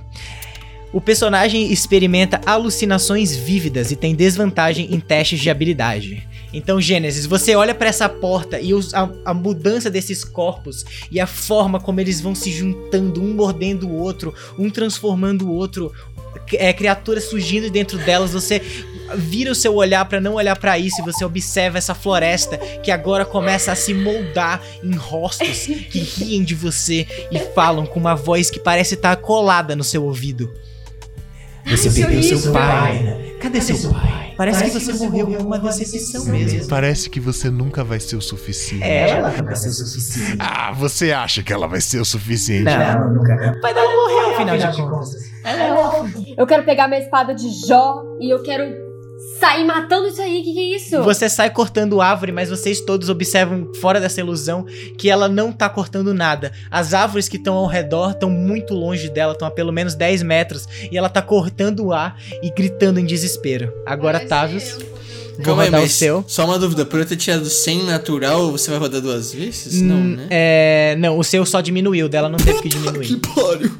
[0.92, 6.28] O personagem experimenta alucinações vívidas e tem desvantagem em testes de habilidade.
[6.52, 11.20] Então, Gênesis, você olha pra essa porta e os- a, a mudança desses corpos e
[11.20, 15.94] a forma como eles vão se juntando, um mordendo o outro, um transformando o outro,
[16.54, 18.32] é, criaturas surgindo dentro delas.
[18.34, 18.60] Você
[19.16, 22.90] vira o seu olhar pra não olhar pra isso e você observa essa floresta que
[22.90, 28.16] agora começa a se moldar em rostos que riem de você e falam com uma
[28.16, 30.52] voz que parece estar colada no seu ouvido.
[31.66, 33.00] Você perdeu seu pai.
[33.04, 33.30] né?
[33.40, 34.34] Cadê seu pai?
[34.38, 36.68] Parece que você morreu com uma decepção mesmo.
[36.68, 38.84] Parece que você nunca vai ser o suficiente.
[38.84, 40.38] É, ela nunca vai ser o suficiente.
[40.40, 42.64] Ah, você acha que ela vai ser o suficiente?
[42.64, 43.34] Não, nunca.
[43.58, 45.10] O pai dela morreu, afinal de contas.
[46.38, 48.64] Eu quero pegar minha espada de Jó e eu quero
[49.40, 50.42] sair matando isso aí.
[50.44, 51.04] Que que é isso?
[51.04, 54.66] Você sai cortando árvore, mas vocês todos observam, fora dessa ilusão,
[54.98, 56.52] que ela não tá cortando nada.
[56.72, 60.24] As árvores que estão ao redor estão muito longe dela, estão a pelo menos 10
[60.24, 63.72] metros, e ela tá cortando o ar e gritando em desespero.
[63.86, 64.74] Agora, Tavius,
[65.36, 66.24] vou Calma aí, rodar o mas seu.
[66.28, 66.86] só uma dúvida.
[66.86, 69.82] Por eu ter tirado 100 natural, você vai rodar duas vezes?
[69.82, 70.28] Não, Hum, né?
[70.30, 73.18] É, não, o seu só diminuiu, dela não teve que Que diminuir.
[73.36, 73.72] pariu.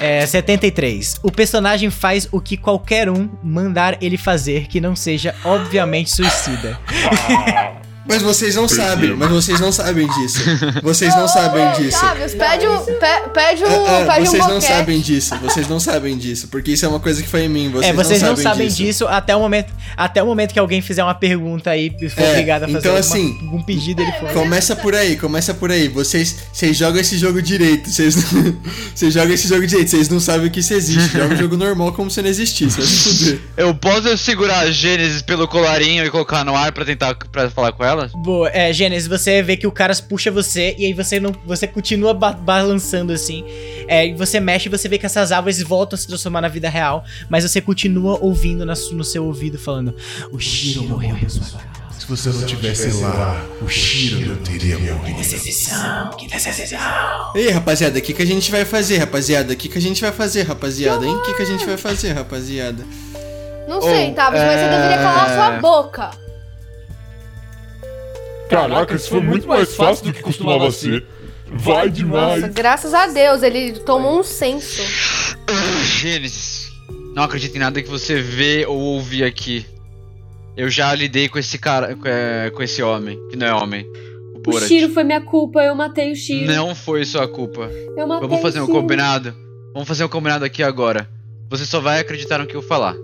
[0.00, 1.20] É, 73.
[1.22, 6.78] O personagem faz o que qualquer um mandar ele fazer que não seja, obviamente, suicida.
[8.10, 10.40] Mas vocês não sabem, mas vocês não sabem disso.
[10.82, 12.00] Vocês não sabem disso.
[12.00, 14.72] Tavius, pede um, pe- pede um, Ah, ah, pede um vocês não boquete.
[14.72, 17.70] sabem disso, vocês não sabem disso, porque isso é uma coisa que foi em mim,
[17.70, 18.76] vocês, é, vocês não, não sabem disso.
[18.78, 19.06] disso.
[19.08, 22.30] até o momento até o momento que alguém fizer uma pergunta aí e for É,
[22.30, 24.28] obrigado a fazer então, alguma- assim, algum pedido, ele for.
[24.32, 25.88] Começa por aí, começa por aí.
[25.88, 27.88] Vocês, vocês jogam esse jogo direito.
[27.90, 28.16] Vocês,
[28.94, 29.90] vocês jogam esse jogo direito.
[29.90, 31.16] Vocês não sabem que isso existe.
[31.18, 32.76] Joga o jogo normal como se não existisse.
[32.78, 33.40] Vai se fuder.
[33.56, 37.72] Eu posso segurar a Gênesis pelo colarinho e colocar no ar pra tentar pra falar
[37.72, 37.99] com ela?
[38.08, 41.32] Boa, é, Gênesis, você vê que o cara puxa você e aí você não.
[41.46, 43.44] Você continua ba- balançando assim.
[43.88, 46.48] É, e você mexe e você vê que essas árvores voltam a se transformar na
[46.48, 49.94] vida real, mas você continua ouvindo na no seu ouvido falando:
[50.32, 51.70] O Shiro morreu na sua casa.
[51.98, 55.18] Se você não tivesse lá, o Shiro não teria morrido.
[55.18, 56.78] Decepção, que decepção.
[57.34, 59.52] Ei, rapaziada, o que, que a gente vai fazer, rapaziada?
[59.52, 61.14] O que, que a gente vai fazer, rapaziada, hein?
[61.14, 62.84] O que, que a gente vai fazer, rapaziada?
[63.68, 66.10] Não sei, Oh, Tavius, mas você é- deveria calar sua boca.
[68.50, 71.06] Caraca, isso foi muito mais fácil do que costumava ser.
[71.52, 72.42] Vai demais.
[72.42, 74.82] Nossa, graças a Deus, ele tomou um senso.
[75.84, 76.70] Gênesis,
[77.14, 79.64] não acredito em nada que você vê ou ouve aqui.
[80.56, 83.86] Eu já lidei com esse cara, com, é, esse homem, que não é homem.
[84.34, 84.60] O O.
[84.60, 86.52] Shiro foi minha culpa, eu matei o Shiro.
[86.52, 87.70] Não foi sua culpa.
[87.96, 89.34] Eu matei Vamos fazer o um combinado?
[89.72, 91.08] Vamos fazer um combinado aqui agora.
[91.48, 92.94] Você só vai acreditar no que eu falar.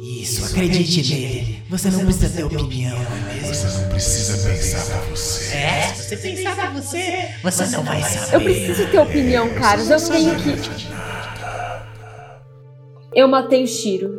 [0.00, 1.57] Isso, acredite nele.
[1.68, 3.54] Você não precisa ter opinião, não é mesmo?
[3.54, 5.54] Você não precisa pensar por você.
[5.54, 8.34] É, se você pensar pra você, você não vai saber.
[8.34, 9.90] Eu preciso ter opinião, caras.
[9.90, 10.88] Eu tenho que.
[13.14, 14.18] Eu matei o Shiro.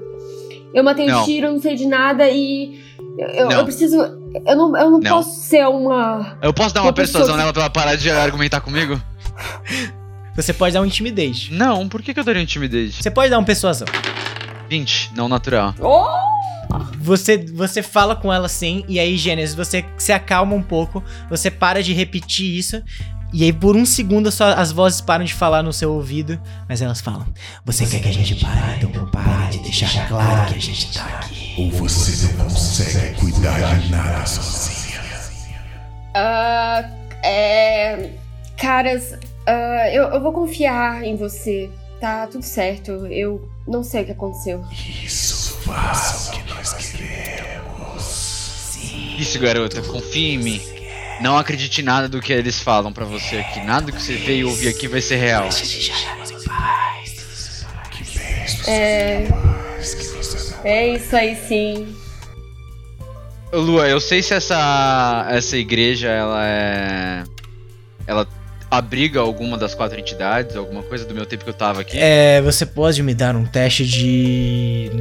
[0.74, 1.22] Eu matei Não.
[1.22, 2.80] o Shiro, eu não sei de nada e.
[3.18, 3.58] Eu, eu- Não.
[3.60, 3.98] eu preciso.
[3.98, 5.12] Eu não, eu não, Não.
[5.12, 6.38] posso ser uma.
[6.42, 9.02] Eu posso dar Uma uma persuasão que- nela pra ela parar de argumentar comigo?
[10.36, 11.52] Você pode dar um intimidate.
[11.52, 12.92] Não, por que, que eu daria um intimidade?
[12.94, 13.88] Você pode dar um persuasão.
[14.70, 15.74] 20, não natural.
[17.00, 21.50] Você, você fala com ela assim, e aí, Gênesis, você se acalma um pouco, você
[21.50, 22.84] para de repetir isso,
[23.32, 26.82] e aí por um segundo só as vozes param de falar no seu ouvido, mas
[26.82, 27.28] elas falam:
[27.64, 28.84] Você quer que a gente pare?
[28.84, 31.54] Então pare de deixar claro que a gente tá aqui.
[31.58, 35.00] Ou você não consegue cuidar de nada sozinha?
[36.16, 36.90] Ah,
[37.24, 38.10] é.
[38.58, 39.14] Caras,
[39.46, 41.70] ah, eu, eu vou confiar em você.
[42.02, 42.92] Tá tudo certo.
[43.08, 44.64] Eu não sei o que aconteceu.
[45.04, 45.70] Isso que
[46.60, 48.40] nós queremos.
[49.18, 50.62] Isso, garota, confia em mim.
[51.22, 53.62] Não acredite em nada do que eles falam pra você aqui.
[53.62, 55.50] Nada que você vê e ouvir aqui vai ser real.
[58.68, 59.28] É.
[60.64, 61.96] É isso aí sim.
[63.52, 67.24] Lua, eu sei se essa essa igreja ela é
[68.06, 68.28] ela
[68.70, 71.98] abriga alguma das quatro entidades, alguma coisa do meu tempo que eu tava aqui.
[71.98, 74.92] É, você pode me dar um teste de.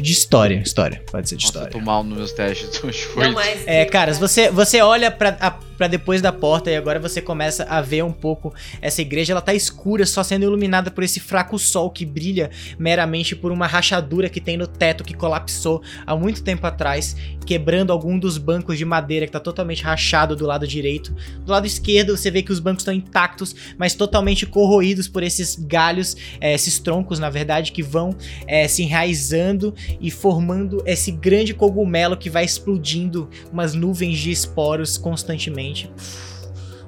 [0.00, 0.62] De história.
[0.64, 1.78] História, pode ser de Nossa, eu história.
[1.80, 3.02] tô mal nos meus testes hoje.
[3.02, 3.24] Foi.
[3.26, 3.66] Não, mas.
[3.66, 7.64] É, caras, você, você olha pra, a- pra depois da porta e agora você começa
[7.64, 9.32] a ver um pouco essa igreja.
[9.32, 13.66] Ela tá escura, só sendo iluminada por esse fraco sol que brilha meramente por uma
[13.66, 18.78] rachadura que tem no teto que colapsou há muito tempo atrás, quebrando algum dos bancos
[18.78, 21.14] de madeira que tá totalmente rachado do lado direito.
[21.44, 25.56] Do lado esquerdo você vê que os bancos estão intactos, mas totalmente corroídos por esses
[25.56, 28.14] galhos, é, esses troncos, na verdade, que vão
[28.46, 34.96] é, se enraizando e formando esse grande cogumelo que vai explodindo umas nuvens de esporos
[34.96, 35.71] constantemente.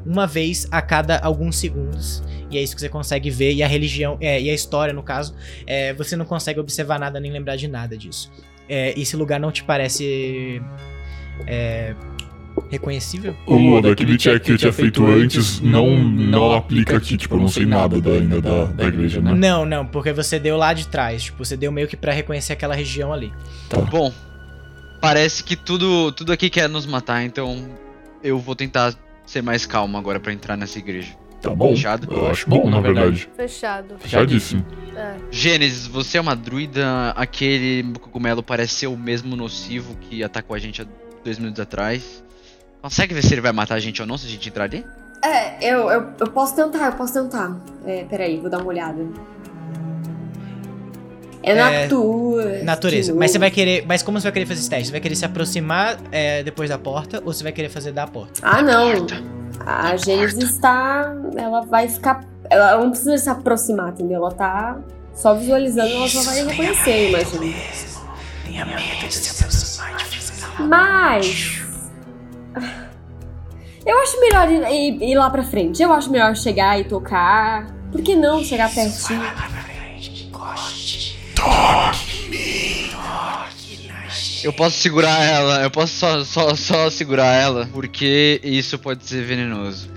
[0.05, 2.23] Uma vez a cada alguns segundos.
[2.51, 3.53] E é isso que você consegue ver.
[3.53, 5.35] E a religião, é, e a história, no caso,
[5.67, 8.31] é, você não consegue observar nada nem lembrar de nada disso.
[8.69, 10.63] É, esse lugar não te parece.
[11.47, 11.95] é,
[12.71, 13.37] reconhecível?
[13.47, 17.41] Ô Lua, daquele check que eu tinha feito antes, não, não aplica aqui, tipo, eu
[17.41, 19.35] não sei nada da, ainda da, da igreja, né?
[19.35, 21.25] Não, não, porque você deu lá de trás.
[21.25, 23.33] Tipo, você deu meio que pra reconhecer aquela região ali.
[23.91, 24.13] Bom,
[25.01, 27.69] parece que tudo tudo aqui quer nos matar, então
[28.25, 28.95] eu vou tentar
[29.27, 31.15] ser mais calmo agora pra entrar nessa igreja.
[31.43, 31.77] Tá bom.
[31.77, 32.11] Fechado?
[32.11, 33.29] Eu acho bom, na verdade.
[33.37, 33.99] Fechado.
[33.99, 34.65] Fechadíssimo.
[34.97, 35.17] É.
[35.31, 40.59] Gênesis, você é uma druida, aquele cogumelo parece ser o mesmo nocivo que atacou a
[40.59, 40.87] gente há
[41.23, 42.25] dois minutos atrás.
[42.81, 44.85] Consegue ver se ele vai matar a gente ou não se a gente entrar ali?
[45.23, 47.55] É, eu, eu, eu posso tentar, eu posso tentar.
[47.85, 49.07] É, peraí, vou dar uma olhada.
[51.45, 52.63] É, É, natura.
[52.65, 53.13] Natureza.
[53.13, 53.85] de Mas você vai querer.
[53.87, 54.87] Mas como você vai querer fazer esse teste?
[54.87, 58.07] Você vai querer se aproximar é, depois da porta ou você vai querer fazer da
[58.07, 58.41] porta?
[58.43, 58.97] Ah, não.
[59.07, 59.23] Porta.
[59.67, 61.15] A Gênesis está.
[61.37, 62.25] Ela vai ficar.
[62.51, 64.17] Ela não precisa se aproximar, entendeu?
[64.17, 64.79] Ela tá
[65.15, 67.55] só visualizando, ela já vai reconhecer, imagina.
[70.61, 71.61] Mas.
[73.87, 75.83] Eu acho melhor ir, ir- ir lá pra frente.
[75.83, 77.67] Eu acho melhor chegar e tocar.
[77.93, 79.21] Por que não chegar pertinho?
[84.43, 89.23] Eu posso segurar ela, eu posso só, só, só segurar ela, porque isso pode ser
[89.25, 89.89] venenoso.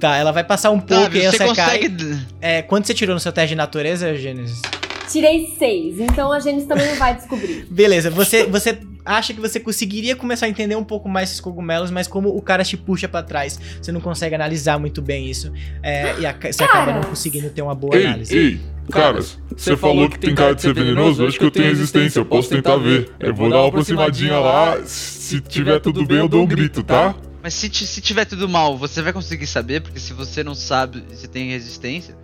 [0.00, 1.88] Tá, ela vai passar um pouco Tá, e aí você você consegue.
[1.88, 2.26] cai.
[2.40, 4.60] É, quanto você tirou no seu teste de natureza, Gênesis?
[5.08, 7.64] Tirei seis, então a Gênesis também não vai descobrir.
[7.70, 11.90] Beleza, você, você acha que você conseguiria começar a entender um pouco mais esses cogumelos,
[11.92, 15.52] mas como o cara te puxa pra trás, você não consegue analisar muito bem isso.
[15.84, 18.36] é, e aca- você acaba não conseguindo ter uma boa Ei, análise.
[18.36, 21.66] ei, caras, você falou que tem cara de ser venenoso, eu acho que eu tenho
[21.66, 23.10] resistência, eu posso tentar ver.
[23.20, 27.14] Eu vou dar uma aproximadinha lá, se tiver tudo bem eu dou um grito, tá?
[27.42, 29.80] Mas se, se tiver tudo mal, você vai conseguir saber?
[29.82, 32.16] Porque se você não sabe se tem resistência,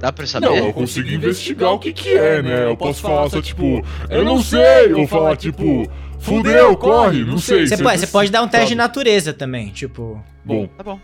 [0.00, 0.46] dá pra saber?
[0.46, 2.64] Não, eu consigo investigar o que que é, né?
[2.66, 7.66] Eu posso falar só tipo, eu não sei, ou falar tipo, fudeu, corre, não sei.
[7.66, 10.22] Você cê- pode, você pode dar um teste de natureza também, tipo.
[10.44, 11.00] Bom, Tá bom.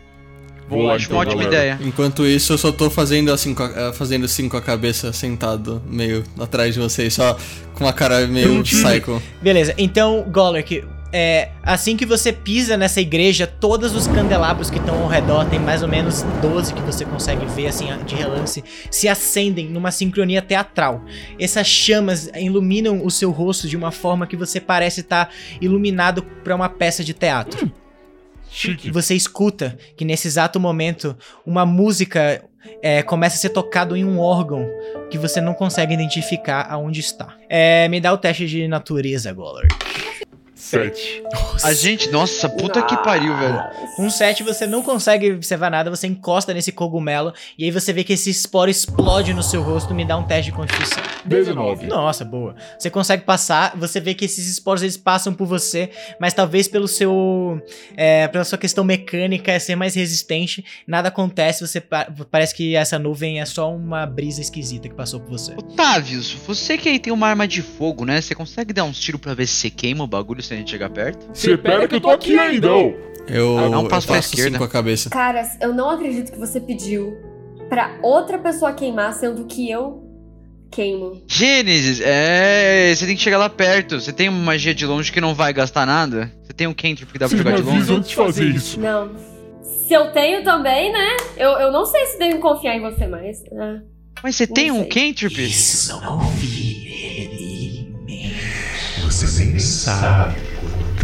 [0.79, 1.77] Lá Acho então, uma ótima galera.
[1.77, 1.89] ideia.
[1.89, 5.13] Enquanto isso, eu só tô fazendo assim, com a, eh, fazendo assim com a cabeça,
[5.13, 7.37] sentado meio atrás de vocês, só
[7.75, 9.23] com uma cara meio psycho.
[9.43, 15.03] Beleza, então, Golek, é, assim que você pisa nessa igreja, todos os candelabros que estão
[15.03, 19.09] ao redor, tem mais ou menos 12 que você consegue ver assim de relance, se
[19.09, 21.05] acendem numa sincronia teatral.
[21.39, 25.31] Essas chamas iluminam o seu rosto de uma forma que você parece estar
[25.61, 27.71] iluminado para uma peça de teatro.
[28.51, 28.91] Chique.
[28.91, 32.43] Você escuta que nesse exato momento uma música
[32.83, 34.69] é, começa a ser tocado em um órgão
[35.11, 37.37] que você não consegue identificar aonde está.
[37.49, 39.35] É, me dá o teste de natureza,
[40.71, 40.97] Golek.
[40.97, 41.23] Sete.
[41.63, 43.61] A gente, nossa, puta que pariu, velho.
[43.97, 47.93] Com um 7 você não consegue observar nada, você encosta nesse cogumelo e aí você
[47.93, 51.03] vê que esse esporo explode no seu rosto, me dá um teste de constituição.
[51.25, 51.87] 19.
[51.87, 52.55] Nossa, boa.
[52.79, 56.89] Você consegue passar, você vê que esses esporos eles passam por você, mas talvez pelo
[56.89, 57.61] seu
[57.97, 62.99] é, pela sua questão mecânica ser mais resistente, nada acontece, você pa- parece que essa
[62.99, 65.53] nuvem é só uma brisa esquisita que passou por você.
[65.57, 68.21] Otávios, você que aí tem uma arma de fogo, né?
[68.21, 70.71] Você consegue dar uns tiros pra ver se você queima o bagulho se a gente
[70.71, 71.27] chegar perto?
[71.33, 72.69] Você pera que eu tô aqui ainda.
[73.29, 74.59] Eu, Ah, dá um eu passo pra assim esquerda.
[74.59, 75.09] com a cabeça.
[75.11, 77.17] Caras, eu não acredito que você pediu
[77.69, 80.07] pra outra pessoa queimar, sendo que eu
[80.73, 81.21] Queimo.
[81.27, 82.95] Gênesis, é.
[82.95, 84.01] Você tem que chegar lá perto.
[84.01, 86.33] Você tem uma magia de longe que não vai gastar nada?
[86.45, 87.93] Você tem um cantrip que dá pra Vocês jogar de longe?
[87.93, 88.79] antes de fazer isso.
[88.79, 89.11] Não.
[89.89, 91.17] Se eu tenho também, né?
[91.37, 93.43] Eu, eu não sei se devo confiar em você mais.
[93.59, 93.81] Ah.
[94.23, 94.89] Mas você tem um sei.
[95.13, 95.43] cantrip?
[95.45, 97.27] Isso, não confie
[98.07, 98.31] nele.
[99.07, 100.37] Você nem sabe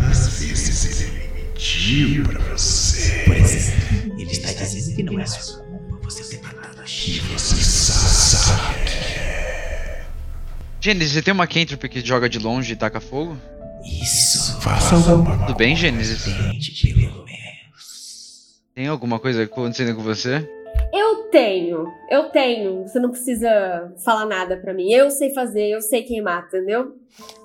[0.07, 3.23] quantas vezes ele mentiu pra você.
[3.25, 7.39] Por exemplo, ele está dizendo que não é sua culpa você ter matado a Shiva.
[7.39, 8.77] você sabe.
[10.81, 13.37] Gênesis, você tem uma cantrip que joga de longe e taca fogo?
[13.85, 16.25] Isso, Faça alguma Tudo bem, Gênesis?
[16.25, 18.61] tente pelo menos.
[18.75, 20.49] Tem alguma coisa acontecendo com você?
[21.27, 22.83] Eu tenho, eu tenho.
[22.87, 24.91] Você não precisa falar nada pra mim.
[24.93, 26.95] Eu sei fazer, eu sei queimar, entendeu?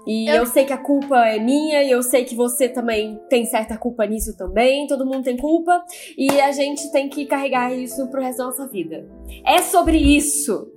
[0.08, 0.46] E Eu- eu...
[0.46, 4.06] sei que a culpa é minha, e eu sei que você também tem certa culpa
[4.06, 4.88] nisso também.
[4.88, 5.84] Todo mundo tem culpa.
[6.18, 9.06] E a gente tem que carregar isso pro resto da nossa vida.
[9.46, 10.72] É sobre isso.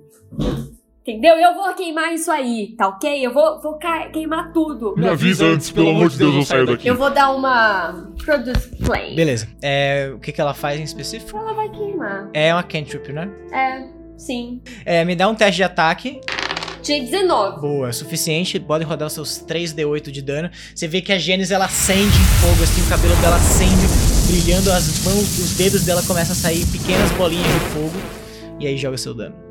[1.07, 1.35] Entendeu?
[1.35, 3.23] Eu vou queimar isso aí, tá ok?
[3.23, 3.77] Eu vou, vou
[4.11, 4.95] queimar tudo.
[4.97, 6.87] Me avisa antes, pelo amor de Deus, eu saio daqui.
[6.87, 9.15] Eu vou dar uma produce flame.
[9.15, 9.47] Beleza.
[9.61, 11.37] É, o que, que ela faz em específico?
[11.37, 12.27] Ela vai queimar.
[12.33, 13.29] É uma cantrip, né?
[13.53, 13.87] É,
[14.17, 14.59] sim.
[14.83, 16.19] É, me dá um teste de ataque.
[16.81, 17.61] Tinha 19.
[17.61, 18.59] Boa, suficiente.
[18.59, 20.49] Pode rodar os seus 3d8 de dano.
[20.73, 23.85] Você vê que a Gênesis ela acende em fogo, assim, o cabelo dela acende,
[24.25, 27.93] brilhando, as mãos, os dedos dela começam a sair pequenas bolinhas de fogo.
[28.59, 29.44] E aí joga seu dano.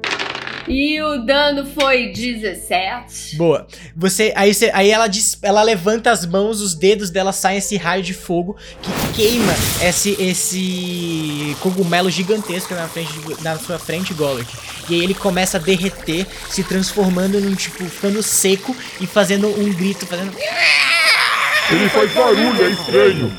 [0.68, 3.36] E o dano foi 17.
[3.36, 3.66] Boa.
[3.96, 7.76] Você, aí, você, aí ela, dis- ela levanta as mãos, os dedos dela saem esse
[7.76, 8.90] raio de fogo que
[9.22, 9.52] queima
[9.82, 14.50] esse, esse cogumelo gigantesco na, frente, de- na sua frente, Gollick.
[14.88, 19.72] E aí ele começa a derreter, se transformando num tipo, ficando seco e fazendo um
[19.72, 20.32] grito, fazendo.
[21.70, 23.32] Ele faz barulho, é estranho.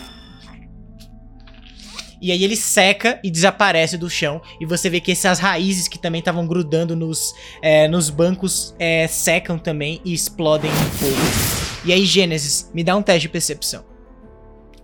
[2.26, 4.42] E aí ele seca e desaparece do chão.
[4.60, 9.06] E você vê que essas raízes que também estavam grudando nos, é, nos bancos é,
[9.06, 11.86] secam também e explodem em fogo.
[11.86, 13.86] E aí, Gênesis, me dá um teste de percepção.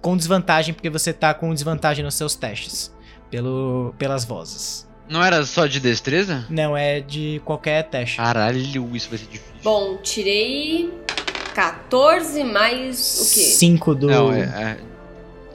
[0.03, 2.93] Com desvantagem, porque você tá com desvantagem nos seus testes.
[3.31, 4.87] Pelo, pelas vozes.
[5.09, 6.45] Não era só de destreza?
[6.47, 8.17] Não, é de qualquer teste.
[8.17, 9.61] Caralho, isso vai ser difícil.
[9.63, 10.93] Bom, tirei
[11.55, 13.41] 14 mais o quê?
[13.41, 14.07] 5 do.
[14.07, 14.90] Não, é, é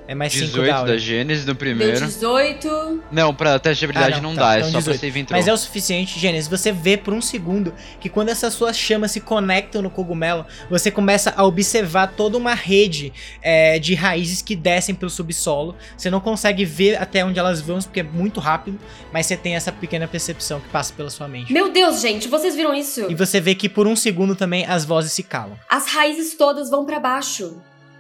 [0.09, 0.97] é mais 5 18 da da.
[0.99, 2.07] Gênesis no Deu primeiro.
[2.07, 3.03] 18.
[3.11, 5.01] Não, pra teste de habilidade Ah, não, não, tá, dá, é então só pra 18.
[5.01, 5.37] save intro.
[5.37, 6.49] Mas é o suficiente, Gênesis.
[6.49, 10.91] Você vê por um segundo que quando essas suas chamas se conectam no cogumelo, você
[10.91, 15.75] começa a observar toda uma rede é, de raízes que descem pelo subsolo.
[15.97, 18.79] Você não consegue ver até onde elas vão, porque é muito rápido,
[19.13, 21.53] mas você tem essa pequena percepção que passa pela sua mente.
[21.53, 23.07] Meu Deus, gente, vocês viram isso?
[23.11, 25.59] E você vê que por um segundo também as vozes se calam.
[25.69, 27.57] As raízes todas vão pra baixo.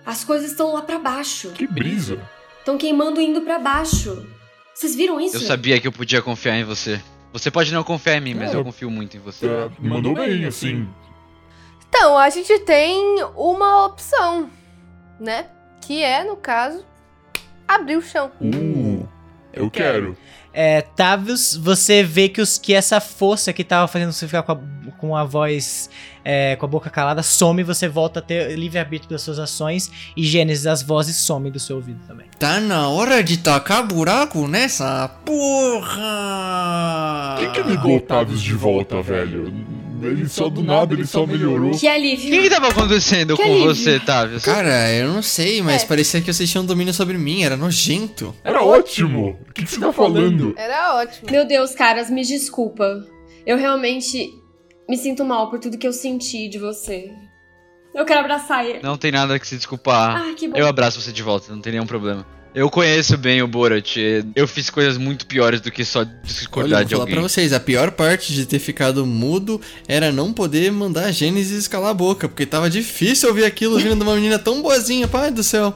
[0.07, 1.51] As coisas estão lá pra baixo.
[1.51, 2.21] Que brisa.
[2.61, 4.25] Estão queimando indo pra baixo.
[4.73, 5.37] Vocês viram isso?
[5.37, 7.03] Eu sabia que eu podia confiar em você.
[7.33, 9.47] Você pode não confiar em mim, mas É, eu confio muito em você.
[9.47, 10.89] É, mandou bem, assim.
[11.89, 14.49] Então, a gente tem uma opção,
[15.19, 15.47] né?
[15.81, 16.85] Que é, no caso,
[17.67, 18.31] abrir o chão.
[18.41, 19.09] Uh,
[19.53, 20.17] eu quero.
[20.53, 24.53] É, Tavius, você vê que, os, que essa força que tava fazendo você ficar com
[24.53, 24.59] a,
[25.07, 25.89] com a voz,
[26.25, 30.25] é, com a boca calada, some, você volta a ter livre-arbítrio das suas ações, e
[30.25, 32.27] Gênesis, as vozes somem do seu ouvido também.
[32.39, 37.37] Tá na hora de tacar buraco nessa porra!
[37.39, 39.53] Quem que ligou o Otávios de volta, velho?
[40.03, 41.71] Ele só do nada, ele só melhorou.
[41.71, 42.29] Que alívio.
[42.29, 43.75] O que, que tava acontecendo Que com alívio.
[43.75, 44.45] você, Tavius?
[44.45, 45.87] Cara, eu não sei, mas É.
[45.87, 48.35] parecia que vocês tinham domínio sobre mim, era nojento.
[48.45, 49.39] Era ótimo.
[49.49, 50.55] O que, que você tá falando?
[50.57, 51.31] Era ótimo.
[51.31, 53.05] Meu Deus, caras, me desculpa.
[53.47, 54.35] Eu realmente
[54.89, 57.13] me sinto mal por tudo que eu senti de você.
[57.95, 58.81] Eu quero abraçar ele.
[58.83, 60.17] Não tem nada que se desculpar.
[60.17, 60.57] Ah, que bom.
[60.57, 62.27] Eu abraço você de volta, não tem nenhum problema.
[62.55, 63.97] Eu conheço bem o Borat.
[64.35, 67.15] Eu fiz coisas muito piores do que só Olha, discordar eu de vou falar alguém.
[67.15, 71.69] pra vocês, a pior parte de ter ficado mudo era não poder mandar a Gênesis
[71.69, 75.31] calar a boca, porque tava difícil ouvir aquilo vindo de uma menina tão boazinha, pai
[75.31, 75.75] do céu.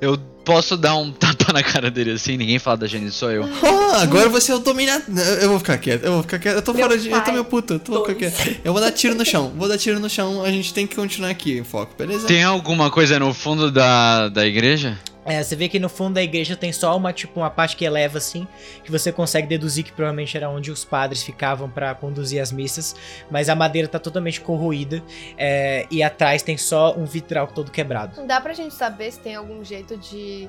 [0.00, 3.44] Eu posso dar um tapa na cara dele assim, ninguém fala da Gênesis, só eu.
[3.44, 5.04] Ah, agora você é o dominado.
[5.40, 6.56] Eu vou ficar quieto, eu vou ficar quieto.
[6.56, 7.10] Eu tô Meu fora de.
[7.10, 8.60] Eu tô meio puto, eu tô vou ficar quieto.
[8.64, 10.94] Eu vou dar tiro no chão, vou dar tiro no chão, a gente tem que
[10.94, 12.26] continuar aqui em foco, beleza?
[12.26, 14.98] Tem alguma coisa no fundo da, da igreja?
[15.28, 17.84] É, você vê que no fundo da igreja tem só uma, tipo, uma parte que
[17.84, 18.48] eleva assim,
[18.82, 22.96] que você consegue deduzir que provavelmente era onde os padres ficavam pra conduzir as missas,
[23.30, 25.02] mas a madeira tá totalmente corroída,
[25.36, 28.26] é, e atrás tem só um vitral todo quebrado.
[28.26, 30.48] Dá pra gente saber se tem algum jeito de.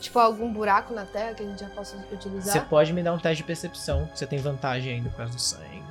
[0.00, 2.52] Tipo, algum buraco na terra que a gente já possa utilizar?
[2.52, 5.40] Você pode me dar um teste de percepção, você tem vantagem ainda por causa do
[5.40, 5.82] sangue.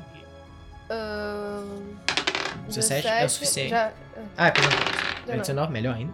[0.90, 1.96] Ahn,
[2.68, 3.70] 17 é o suficiente.
[3.70, 3.92] Já,
[4.38, 4.86] Ah, com vantagem.
[5.28, 5.42] já não.
[5.42, 6.14] 19, melhor ainda.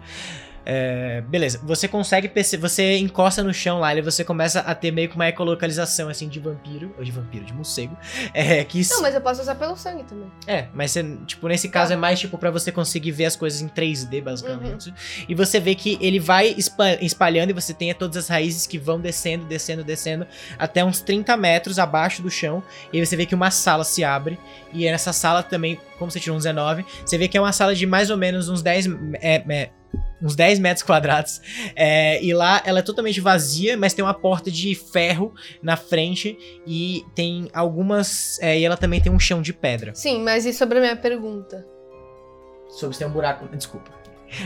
[0.64, 4.90] É, beleza, você consegue perceber, você encosta no chão lá e você começa a ter
[4.92, 7.96] meio que uma ecolocalização assim de vampiro, ou de vampiro, de morcego.
[8.34, 8.94] É, que isso.
[8.94, 10.30] Não, mas eu posso usar pelo sangue também.
[10.46, 13.60] É, mas você, tipo, nesse caso é mais tipo pra você conseguir ver as coisas
[13.60, 14.92] em 3D, basicamente.
[15.28, 18.78] E você vê que ele vai espa- espalhando e você tem todas as raízes que
[18.78, 20.26] vão descendo, descendo, descendo
[20.58, 22.62] até uns 30 metros abaixo do chão.
[22.92, 24.38] E aí você vê que uma sala se abre.
[24.72, 27.74] E nessa sala também, como você tirou um 19, você vê que é uma sala
[27.74, 28.86] de mais ou menos uns 10.
[29.20, 29.70] é, é,
[30.22, 31.40] uns 10 metros quadrados.
[31.74, 36.38] É, e lá ela é totalmente vazia, mas tem uma porta de ferro na frente.
[36.66, 38.38] E tem algumas.
[38.40, 39.94] é, e ela também tem um chão de pedra.
[39.94, 41.66] Sim, mas e sobre a minha pergunta?
[42.68, 43.48] Sobre se tem um buraco.
[43.48, 44.01] Desculpa.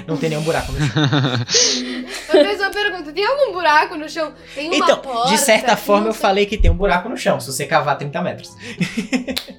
[0.06, 1.02] Não tem nenhum buraco no chão.
[2.34, 4.32] Eu fiz uma pergunta: tem algum buraco no chão?
[4.54, 5.28] Tem uma Então, porta?
[5.30, 6.20] de certa forma, eu sei.
[6.20, 8.54] falei que tem um buraco no chão, se você cavar 30 metros.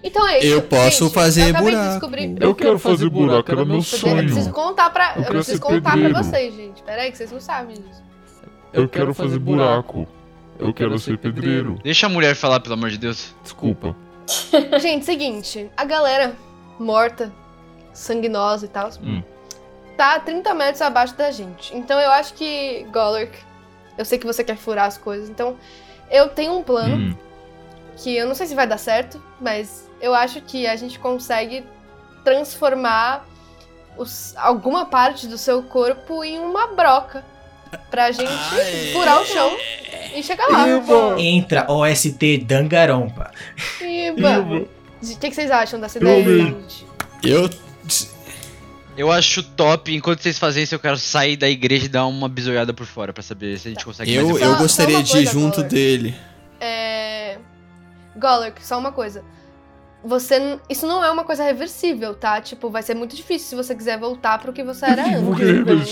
[0.04, 0.48] Então é isso.
[0.48, 1.92] Eu posso gente, fazer eu acabei de buraco.
[1.92, 2.36] descobrir.
[2.40, 4.18] Eu quero fazer buraco, era meu Eu sonho.
[4.18, 6.16] preciso contar pra, eu preciso contar pra pedreiro.
[6.24, 6.82] vocês, gente.
[6.84, 8.04] Pera aí, que vocês não sabem disso.
[8.74, 10.08] Eu quero fazer buraco.
[10.60, 11.78] Eu quero ser pedreiro.
[11.84, 13.34] Deixa a mulher falar, pelo amor de Deus.
[13.44, 13.96] Desculpa.
[14.82, 16.36] Gente, seguinte, a galera
[16.80, 17.32] morta,
[17.94, 19.24] sanguinosa e tal, Hum.
[19.98, 21.76] Tá a 30 metros abaixo da gente.
[21.76, 23.32] Então eu acho que, Golurk,
[23.98, 25.58] eu sei que você quer furar as coisas, então
[26.12, 27.16] eu tenho um plano Hum.
[27.98, 31.66] que eu não sei se vai dar certo, mas eu acho que a gente consegue
[32.24, 33.26] transformar
[33.98, 37.24] os- alguma parte do seu corpo em uma broca.
[37.92, 38.32] Pra gente
[38.94, 39.58] furar o chão
[40.16, 40.66] e chegar lá.
[41.20, 43.30] Entra OST Dangarompa.
[43.82, 44.40] Iba!
[45.04, 46.88] O que, que vocês acham dessa ideia, gente?
[47.24, 47.50] Eu.
[48.98, 52.28] Eu acho top, enquanto vocês fazem isso, eu quero sair da igreja e dar uma
[52.28, 55.00] bisoiada por fora pra saber se a gente consegue Eu, mais eu Só- gostaria só
[55.00, 55.70] uma de ir coisa, junto Collor.
[55.70, 56.16] dele.
[56.60, 57.38] É.
[58.16, 59.24] Golurk, só uma coisa.
[60.04, 60.40] Você.
[60.40, 62.42] n- Isso não é uma coisa reversível, tá?
[62.42, 65.90] Tipo, vai ser muito difícil se você quiser voltar pro que você era antes.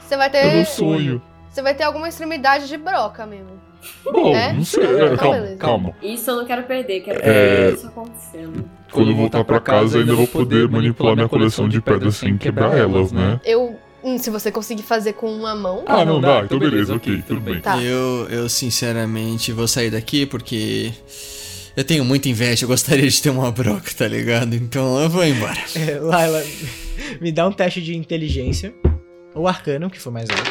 [0.00, 0.66] Você vai É meu ter.
[0.66, 1.22] sonho.
[1.50, 3.60] Você vai ter alguma extremidade de broca mesmo.
[4.04, 4.52] Bom, É?
[4.52, 4.84] não sei.
[4.84, 5.56] Então, É, calma, beleza.
[5.56, 5.92] calma.
[6.02, 7.66] Isso eu não quero perder, quero É.
[7.70, 8.70] ver isso acontecendo.
[8.92, 12.76] Quando eu voltar pra casa, ainda vou poder manipular minha coleção de pedras sem quebrar
[12.76, 13.40] elas, né?
[13.44, 13.76] Eu.
[14.02, 15.84] hum, Se você conseguir fazer com uma mão.
[15.86, 16.42] Ah, não dá.
[16.44, 17.60] Então beleza, ok, tudo bem.
[17.60, 17.80] Tá.
[17.82, 20.92] Eu, eu sinceramente vou sair daqui porque.
[21.76, 24.54] Eu tenho muita inveja, eu gostaria de ter uma broca, tá ligado?
[24.54, 25.56] Então eu vou embora.
[25.76, 26.42] É, Laila,
[27.20, 28.74] me dá um teste de inteligência.
[29.34, 30.50] Ou arcano, que for mais alto.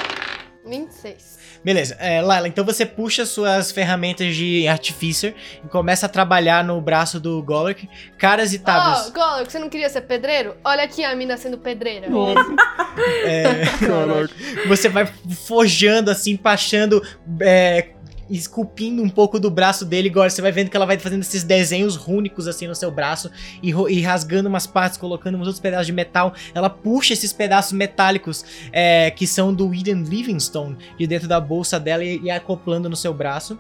[0.65, 1.38] 26.
[1.63, 6.79] Beleza, é, Laila, então você puxa suas ferramentas de Artificer e começa a trabalhar no
[6.79, 7.87] braço do Golok.
[8.17, 9.09] Caras e Oh, tábuas.
[9.09, 10.55] Golurk, você não queria ser pedreiro?
[10.63, 12.09] Olha aqui a mina sendo pedreira.
[12.09, 12.39] Nossa,
[13.25, 14.33] é, caraca.
[14.67, 15.05] você vai
[15.45, 17.01] forjando assim, passando.
[17.41, 17.89] É,
[18.29, 21.43] esculpindo um pouco do braço dele, agora você vai vendo que ela vai fazendo esses
[21.43, 25.87] desenhos rúnicos assim no seu braço e, e rasgando umas partes, colocando uns outros pedaços
[25.87, 26.33] de metal.
[26.53, 31.79] Ela puxa esses pedaços metálicos é, que são do Eden Livingstone de dentro da bolsa
[31.79, 33.57] dela e, e acoplando no seu braço.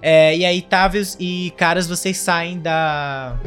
[0.00, 3.38] É, e aí, Tavius e Caras, vocês saem da.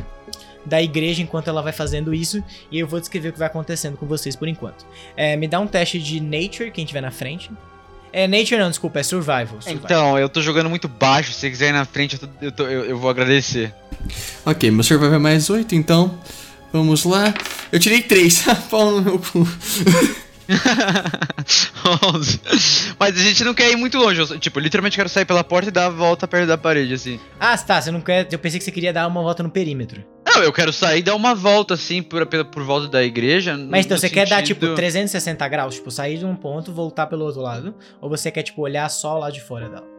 [0.68, 3.98] Da igreja enquanto ela vai fazendo isso, e eu vou descrever o que vai acontecendo
[3.98, 4.84] com vocês por enquanto.
[5.16, 7.52] É, me dá um teste de Nature, quem tiver na frente.
[8.18, 9.48] É Nature não, desculpa, é Survival.
[9.62, 9.82] survival.
[9.84, 12.52] Então, eu tô jogando muito baixo, se você quiser ir na frente, eu, tô- eu,
[12.52, 13.74] tô- eu- eu vou agradecer.
[14.46, 16.18] Ok, meu survival é mais 8, então.
[16.72, 17.34] Vamos lá.
[17.74, 18.46] Eu tirei 3.
[18.72, 19.46] Pau no meu cu.
[22.14, 22.40] 11.
[22.98, 25.44] Mas a gente não quer ir muito longe, eu, tipo, eu literalmente quero sair pela
[25.44, 27.20] porta e dar a volta perto da parede, assim.
[27.40, 28.28] Ah, tá, você não quer.
[28.32, 30.04] Eu pensei que você queria dar uma volta no perímetro.
[30.36, 33.56] Não, eu quero sair e dar uma volta, assim, por, por, volta da igreja.
[33.58, 35.76] Mas então, você quer dar, sentido- tipo, 360 graus?
[35.76, 37.74] Tipo, sair de um ponto, voltar pelo outro lado?
[38.02, 39.96] Ou você quer, tipo, olhar só lá de fora dela?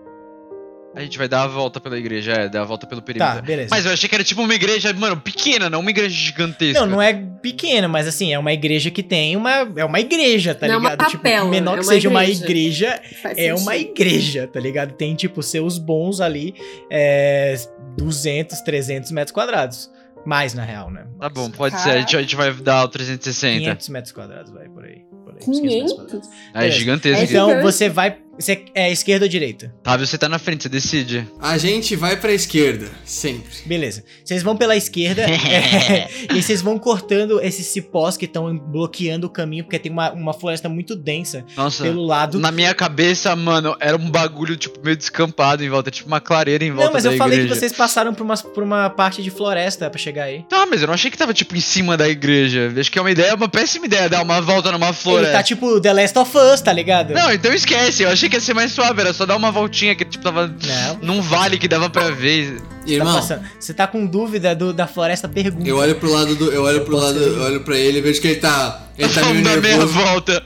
[0.95, 3.43] A gente vai dar a volta pela igreja, é, dar a volta pelo Tá, perímetro.
[3.43, 3.69] beleza.
[3.71, 6.81] Mas eu achei que era tipo uma igreja, mano, pequena, não uma igreja gigantesca.
[6.81, 7.13] Não, não é
[7.43, 9.71] pequena, mas assim, é uma igreja que tem uma.
[9.77, 11.13] É uma igreja, tá Não é uma ligado?
[11.13, 12.45] capela, tipo, menor é que uma seja uma igreja.
[12.47, 13.91] igreja, Faz é uma sentido.
[13.91, 14.93] igreja, tá ligado?
[14.95, 16.55] Tem, tipo, seus bons ali,
[16.91, 17.55] é,
[17.99, 19.91] 200, 300 metros quadrados.
[20.27, 21.07] Mais, na real, né?
[21.21, 21.91] Tá bom, pode Caraca.
[21.91, 21.97] ser.
[21.97, 23.61] A gente, a gente vai dar o 360.
[23.61, 25.05] 500 metros quadrados, vai, por aí.
[25.25, 26.29] Por aí 500 metros quadrados.
[26.29, 26.29] 500?
[26.53, 26.79] É Beleza.
[26.79, 27.21] gigantesco.
[27.21, 28.19] É Então, você vai.
[28.39, 29.75] Você é esquerda ou direita?
[29.83, 31.27] Tá, você tá na frente, você decide.
[31.41, 33.51] A gente vai pra esquerda, sempre.
[33.65, 34.05] Beleza.
[34.25, 39.31] Vocês vão pela esquerda é, e vocês vão cortando esses cipós que estão bloqueando o
[39.31, 42.39] caminho, porque tem uma, uma floresta muito densa Nossa, pelo lado.
[42.39, 46.65] na minha cabeça, mano, era um bagulho, tipo, meio descampado em volta, tipo uma clareira
[46.65, 47.61] em volta Não, mas da eu falei que igreja.
[47.61, 50.45] vocês passaram por uma, por uma parte de floresta pra chegar aí.
[50.49, 52.73] Tá, mas eu não achei que tava, tipo, em cima da igreja.
[52.79, 55.33] Acho que é uma ideia, uma péssima ideia dar uma volta numa Ele floresta.
[55.33, 57.13] tá tipo The Last of Us, tá ligado?
[57.15, 58.03] Não, então esquece.
[58.03, 60.47] Eu achei que ia ser mais suave, era só dar uma voltinha que, tipo, tava
[60.49, 60.99] Não.
[61.03, 62.61] num vale que dava pra ver.
[62.61, 63.43] Tá Irmão, passando.
[63.59, 65.69] Você tá com dúvida do, da floresta, pergunta.
[65.69, 66.53] eu olho pro lado do.
[66.53, 67.19] Eu olho pro posso lado.
[67.19, 68.87] Eu olho pra ele e vejo que ele tá.
[68.97, 69.93] Ele tá meio dar meia nervoso.
[69.93, 70.43] volta.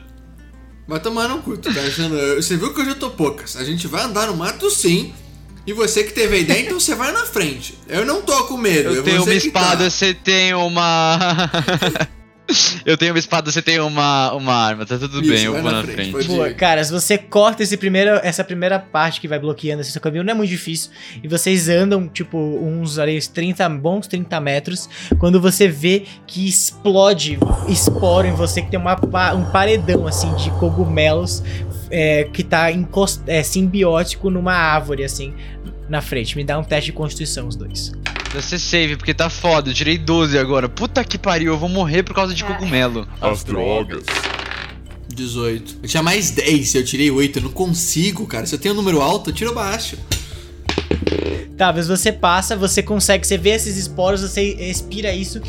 [0.88, 2.16] Vai tomar no cu, tu tá achando?
[2.36, 3.56] Você viu que hoje eu tô poucas.
[3.56, 5.12] A gente vai andar no mato sim.
[5.66, 7.78] E você que teve a ideia, então você vai na frente.
[7.86, 8.88] Eu não tô com medo.
[8.94, 9.90] Eu é tenho uma que espada, tá.
[9.90, 11.18] você tem uma.
[12.84, 14.86] eu tenho uma espada, você tem uma, uma arma.
[14.86, 16.54] Tá tudo Isso, bem, eu vou na na frente, frente.
[16.54, 20.24] cara, se você corta esse primeiro, essa primeira parte que vai bloqueando esse seu caminho,
[20.24, 20.90] não é muito difícil.
[21.22, 24.88] E vocês andam, tipo, uns ali, uns 30, bons 30 metros.
[25.18, 27.38] Quando você vê que explode
[27.68, 28.96] esporo em você, que tem uma,
[29.34, 31.42] um paredão, assim, de cogumelos
[31.90, 35.34] é, que tá encost- é, simbiótico numa árvore, assim,
[35.88, 36.36] na frente.
[36.36, 37.92] Me dá um teste de constituição, os dois.
[38.32, 39.70] Deve ser save, porque tá foda.
[39.70, 40.68] Eu tirei 12 agora.
[40.68, 43.06] Puta que pariu, eu vou morrer por causa de cogumelo.
[43.20, 44.04] As drogas.
[45.08, 45.78] 18.
[45.82, 47.38] Eu tinha mais 10, eu tirei 8.
[47.38, 48.46] Eu não consigo, cara.
[48.46, 49.96] Se eu tenho um número alto, eu tiro baixo.
[51.56, 55.42] Talvez você passa, você consegue, você vê esses esporos, você respira isso,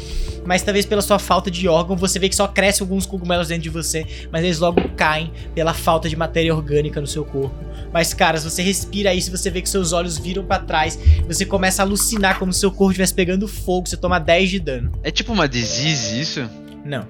[0.45, 3.63] mas talvez pela sua falta de órgão, você vê que só cresce alguns cogumelos dentro
[3.63, 7.55] de você, mas eles logo caem pela falta de matéria orgânica no seu corpo.
[7.93, 11.45] Mas, cara, se você respira isso, você vê que seus olhos viram pra trás, você
[11.45, 14.91] começa a alucinar como se seu corpo estivesse pegando fogo, você toma 10 de dano.
[15.03, 16.49] É tipo uma disease isso?
[16.85, 17.05] Não.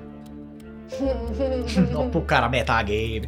[1.92, 3.24] Não, pro cara metagame.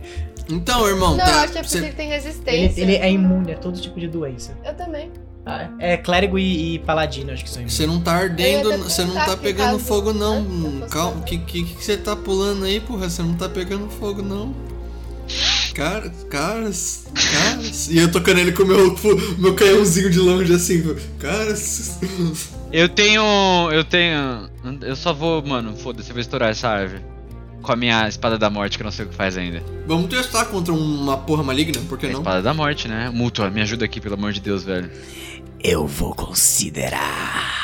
[0.50, 1.42] Então, irmão, Não, tá.
[1.44, 2.82] acho que é porque cê- ele tem Ele, resistência.
[2.82, 4.58] ele é imune a todo tipo de doença.
[4.66, 5.10] Eu também.
[5.46, 7.68] Ah, é clérigo e, e paladino, acho que são.
[7.68, 10.42] Você não tá ardendo, você não tá pegando caso- fogo não.
[10.42, 13.10] né, Calma, que que que você tá pulando aí, porra?
[13.10, 14.54] Você não tá pegando fogo não.
[15.74, 17.90] Cara, caras, caras.
[17.90, 18.96] E eu tocando ele com o meu,
[19.40, 22.00] meu canhãozinho de longe assim, caras.
[22.72, 23.22] Eu tenho.
[23.72, 24.50] Eu tenho.
[24.82, 27.02] Eu só vou, mano, foda-se, eu vou estourar essa árvore.
[27.62, 29.64] Com a minha espada da morte, que eu não sei o que faz ainda.
[29.88, 32.20] Vamos testar contra uma porra maligna, por que A não?
[32.20, 33.10] espada da morte, né?
[33.10, 34.92] Mútua, me ajuda aqui, pelo amor de Deus, velho.
[35.64, 37.64] Eu vou considerar.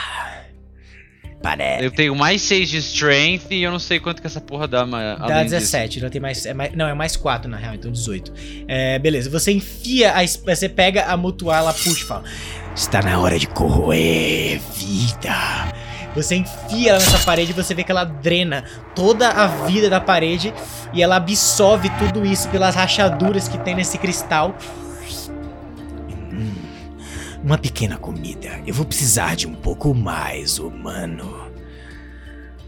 [1.41, 1.83] Parece.
[1.83, 4.85] Eu tenho mais 6 de strength e eu não sei quanto que essa porra dá,
[4.85, 5.19] mas.
[5.19, 5.55] Dá além disso.
[5.55, 6.73] 17, não tem mais, é mais.
[6.75, 8.33] Não, é mais 4 na real, então 18.
[8.67, 12.23] É, beleza, você enfia a você pega a mutuar, ela puxa e fala:
[12.75, 15.73] Está na hora de corroer, vida.
[16.15, 18.63] Você enfia ela nessa parede e você vê que ela drena
[18.95, 20.53] toda a vida da parede
[20.93, 24.57] e ela absorve tudo isso pelas rachaduras que tem nesse cristal.
[27.49, 28.61] Uma pequena comida.
[28.67, 31.49] Eu vou precisar de um pouco mais, humano.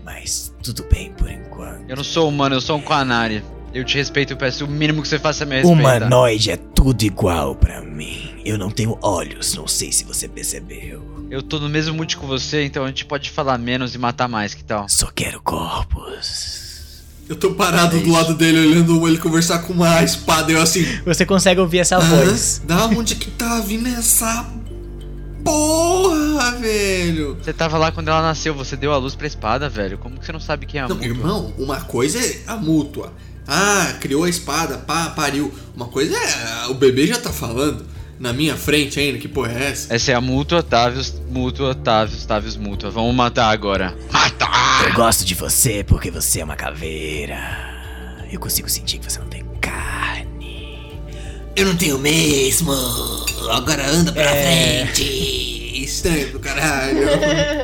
[0.03, 1.87] Mas tudo bem por enquanto.
[1.87, 3.43] Eu não sou humano, eu sou um Quanari.
[3.75, 5.79] Eu te respeito, eu peço o mínimo que você faça me respeitar.
[6.07, 8.41] Humanoide é tudo igual pra mim.
[8.43, 11.27] Eu não tenho olhos, não sei se você percebeu.
[11.29, 14.27] Eu tô no mesmo mood que você, então a gente pode falar menos e matar
[14.27, 14.89] mais, que tal?
[14.89, 17.03] Só quero corpos.
[17.29, 20.83] Eu tô parado do lado dele, olhando ele conversar com uma espada, eu assim.
[21.05, 22.61] Você consegue ouvir essa voz.
[22.63, 22.65] "Hã?
[22.65, 24.43] Da onde que tá vindo essa
[25.43, 27.37] porra, velho?
[27.41, 29.97] Você tava lá quando ela nasceu, você deu a luz pra espada, velho.
[29.97, 31.07] Como que você não sabe quem é a Não, mútua?
[31.11, 33.13] irmão, uma coisa é a mútua.
[33.47, 35.51] Ah, criou a espada, pá, pariu.
[35.75, 36.67] Uma coisa é.
[36.67, 37.85] O bebê já tá falando.
[38.19, 39.91] Na minha frente ainda, que porra é essa?
[39.93, 42.91] Essa é a mútua, Tavius, mútua, Tavius, Tavius, mútua.
[42.91, 43.97] Vamos matar agora.
[44.11, 44.87] Matar!
[44.87, 47.39] Eu gosto de você porque você é uma caveira.
[48.31, 50.10] Eu consigo sentir que você não tem carne.
[51.55, 52.71] Eu não tenho mesmo.
[53.51, 54.85] Agora anda pra É.
[54.85, 55.83] frente.
[55.83, 56.99] Estranho do caralho.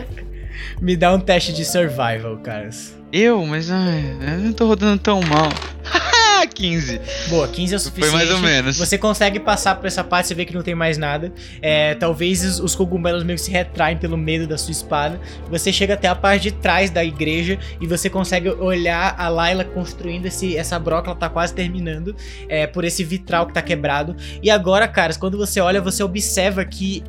[0.82, 2.94] Me dá um teste de survival, caras.
[3.12, 3.46] Eu?
[3.46, 5.50] Mas ai, eu não tô rodando tão mal.
[6.48, 7.02] 15.
[7.30, 8.14] Boa, 15 é o suficiente.
[8.14, 8.78] mais ou menos.
[8.78, 11.32] Você consegue passar por essa parte, você vê que não tem mais nada.
[11.62, 15.20] É, talvez os, os cogumelos meio que se retraem pelo medo da sua espada.
[15.50, 19.64] Você chega até a parte de trás da igreja e você consegue olhar a Layla
[19.64, 22.16] construindo esse, essa broca, ela tá quase terminando,
[22.48, 24.16] é, por esse vitral que tá quebrado.
[24.42, 27.04] E agora, caras, quando você olha, você observa que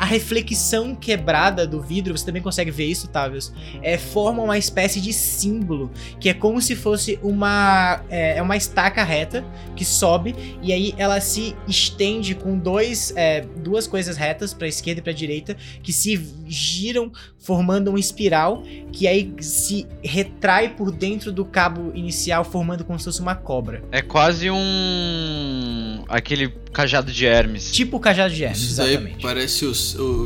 [0.00, 4.98] a reflexão quebrada do vidro, você também consegue ver isso, Tavius, é, forma uma espécie
[4.98, 9.44] de símbolo, que é como se fosse uma, é, é uma estaca reta
[9.76, 15.00] que sobe e aí ela se estende com dois, é, duas coisas retas para esquerda
[15.00, 21.30] e para direita que se giram formando uma espiral que aí se retrai por dentro
[21.30, 24.56] do cabo inicial formando como se fosse uma cobra, É quase um.
[26.10, 27.70] Aquele cajado de Hermes.
[27.70, 29.22] tipo o cajado de Hermes, Isso aí exatamente.
[29.22, 29.70] parece o,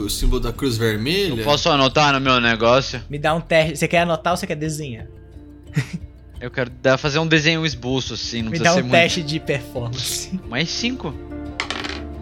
[0.04, 1.38] o símbolo da cruz vermelha.
[1.38, 3.02] Eu posso anotar no meu negócio?
[3.08, 3.76] Me dá um teste.
[3.76, 5.06] Você quer anotar ou você quer desenhar?
[6.40, 8.92] Eu quero dar, fazer um desenho, um esboço, assim, não Me dá ser um muito.
[8.92, 10.28] teste de performance.
[10.46, 11.14] Mais 5.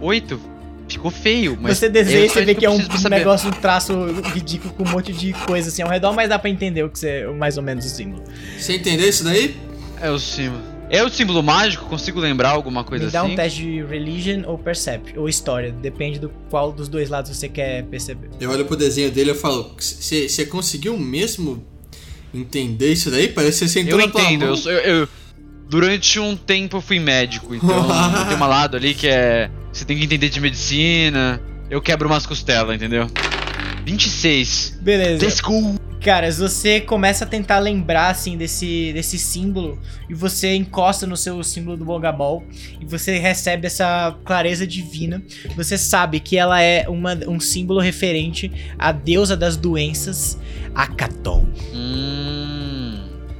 [0.00, 0.40] 8.
[0.88, 1.78] Ficou feio, mas.
[1.78, 3.94] você desenha e você vê que é um, um negócio, um traço
[4.34, 6.98] ridículo com um monte de coisa assim ao redor, mas dá pra entender o que
[6.98, 8.22] você, mais ou menos o símbolo.
[8.58, 9.56] Você entendeu isso daí?
[10.00, 10.62] É o símbolo.
[10.93, 11.86] É o símbolo mágico?
[11.86, 13.32] Consigo lembrar alguma coisa Me dá assim?
[13.32, 17.49] um teste de religion ou percept, ou história, depende do qual dos dois lados você
[17.49, 18.28] quer perceber.
[18.38, 21.64] Eu olho pro desenho dele e falo: Você conseguiu mesmo
[22.34, 23.28] entender isso daí?
[23.28, 25.09] Parece que você sentou Eu na tua entendo, eu, eu, eu-
[25.70, 27.68] Durante um tempo eu fui médico, então
[28.28, 29.51] tem uma lado ali que é.
[29.72, 31.40] Você tem que entender de medicina.
[31.70, 33.07] Eu quebro umas costelas, entendeu?
[33.86, 34.78] 26.
[34.82, 35.24] Beleza.
[35.24, 35.74] Let's go!
[36.03, 39.78] Caras, você começa a tentar lembrar, assim, desse, desse símbolo
[40.11, 42.42] e você encosta no seu símbolo do Bogabol
[42.80, 45.22] e você recebe essa clareza divina.
[45.55, 50.36] Você sabe que ela é uma, um símbolo referente à deusa das doenças,
[50.74, 51.46] Akaton.
[51.72, 52.32] Hum.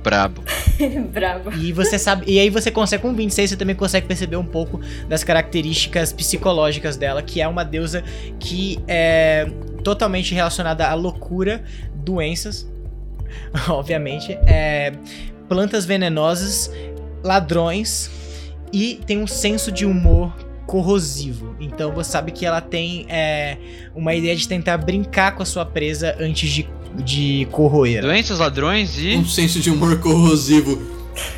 [0.03, 0.43] Brabo.
[1.13, 1.53] Bravo.
[1.55, 4.81] E você sabe, e aí você consegue com 26 você também consegue perceber um pouco
[5.09, 8.03] das características psicológicas dela, que é uma deusa
[8.41, 9.49] que é
[9.83, 11.65] totalmente relacionada à loucura,
[12.03, 12.67] doenças,
[13.69, 14.93] obviamente, é,
[15.49, 16.71] plantas venenosas,
[17.23, 18.11] ladrões
[18.73, 20.33] e tem um senso de humor
[20.67, 21.55] corrosivo.
[21.61, 23.59] Então você sabe que ela tem é,
[23.95, 26.69] uma ideia de tentar brincar com a sua presa antes de,
[27.05, 28.03] de corroer.
[28.03, 29.17] Doenças, ladrões e.
[29.17, 30.91] Um senso de humor corrosivo.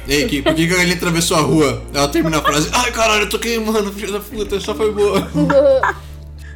[0.07, 1.83] Ei, Kim, por que, que galinha atravessou a rua?
[1.93, 2.69] Ela termina a frase.
[2.73, 5.29] Ai, caralho, eu tô queimando, filho da puta, só foi boa.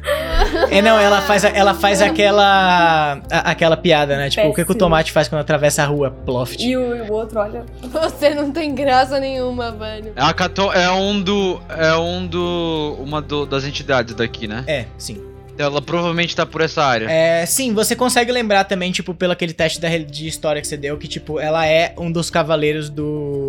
[0.71, 4.29] É, não, ela faz, ela faz aquela a- aquela piada, né?
[4.29, 4.79] Tipo, o que, que o Péssimo.
[4.79, 6.11] tomate faz quando atravessa a rua?
[6.25, 6.59] Ploft.
[6.63, 7.65] E o, e o outro, olha.
[7.81, 10.11] Você não tem graça nenhuma, velho.
[10.15, 11.59] A Caton é um do.
[11.69, 12.97] É um do.
[12.99, 14.63] Uma do- das entidades daqui, né?
[14.67, 15.21] É, sim.
[15.57, 17.05] Ela provavelmente tá por essa área.
[17.11, 20.77] É, sim, você consegue lembrar também, tipo, pelo aquele teste da, de história que você
[20.77, 23.48] deu, que, tipo, ela é um dos cavaleiros do.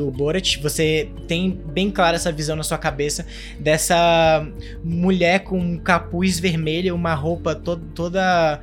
[0.00, 3.26] Do, Borat, você tem bem clara essa visão na sua cabeça
[3.58, 4.46] dessa
[4.82, 8.62] mulher com um capuz vermelho, uma roupa to toda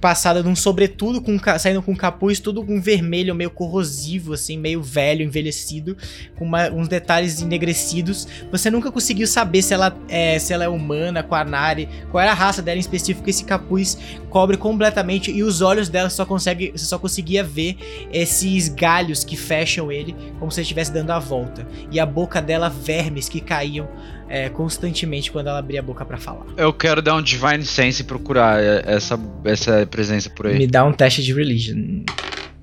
[0.00, 4.82] passada de um sobretudo com saindo com capuz tudo com vermelho meio corrosivo assim, meio
[4.82, 5.96] velho, envelhecido,
[6.36, 8.26] com uma- uns detalhes enegrecidos.
[8.50, 12.34] Você nunca conseguiu saber se ela é se ela é humana, Quanari, qual era a
[12.34, 13.28] raça dela em específico.
[13.28, 13.98] Esse capuz
[14.30, 17.76] cobre completamente e os olhos dela só consegue, você só conseguia ver
[18.12, 21.66] esses galhos que fecham ele, como se estivesse dando a volta.
[21.90, 23.88] E a boca dela vermes que caíam
[24.28, 26.46] é, constantemente quando ela abria a boca pra falar.
[26.56, 30.58] Eu quero dar um Divine Sense e procurar é, essa, essa presença por aí.
[30.58, 32.04] Me dá um teste de religion.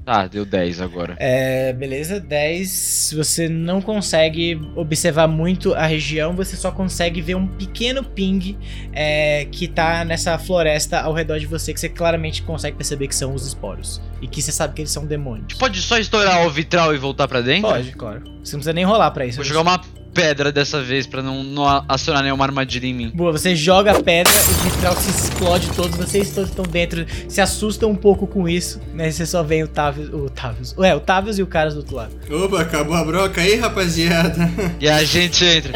[0.06, 1.16] Tá, deu 10 agora.
[1.18, 3.14] É, beleza, 10.
[3.18, 8.56] Você não consegue observar muito a região, você só consegue ver um pequeno ping
[8.94, 13.16] é, que tá nessa floresta ao redor de você, que você claramente consegue perceber que
[13.16, 14.00] são os esporos.
[14.22, 15.58] E que você sabe que eles são demônios.
[15.58, 17.68] Pode só estourar o vitral e voltar pra dentro?
[17.68, 18.20] Pode, claro.
[18.44, 19.38] Você não precisa nem rolar pra isso.
[19.38, 19.82] Vou jogar uma
[20.16, 23.12] pedra dessa vez pra não, não acionar nenhuma armadilha em mim.
[23.14, 27.42] Boa, você joga a pedra, o vitral se explode todos, vocês todos estão dentro, se
[27.42, 29.12] assustam um pouco com isso, né?
[29.12, 31.98] Você só vê o Tavius, o Tavius, é, o Tavius e o Caras do outro
[31.98, 32.16] lado.
[32.32, 34.36] Opa, acabou a broca aí, rapaziada.
[34.80, 35.74] E a gente entra.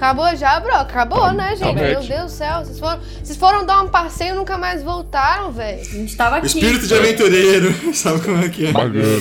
[0.00, 0.74] Acabou já, bro.
[0.76, 1.74] Acabou, né, gente?
[1.74, 2.64] Meu Deus do céu.
[2.64, 5.80] Vocês foram, vocês foram dar um passeio e nunca mais voltaram, velho.
[5.80, 6.46] A gente tava aqui.
[6.46, 7.74] espírito de aventureiro.
[7.92, 8.72] Sabe como é que é?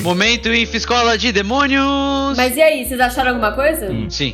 [0.01, 2.37] Momento Inf Escola de Demônios!
[2.37, 3.89] Mas e aí, vocês acharam alguma coisa?
[4.09, 4.28] Sim.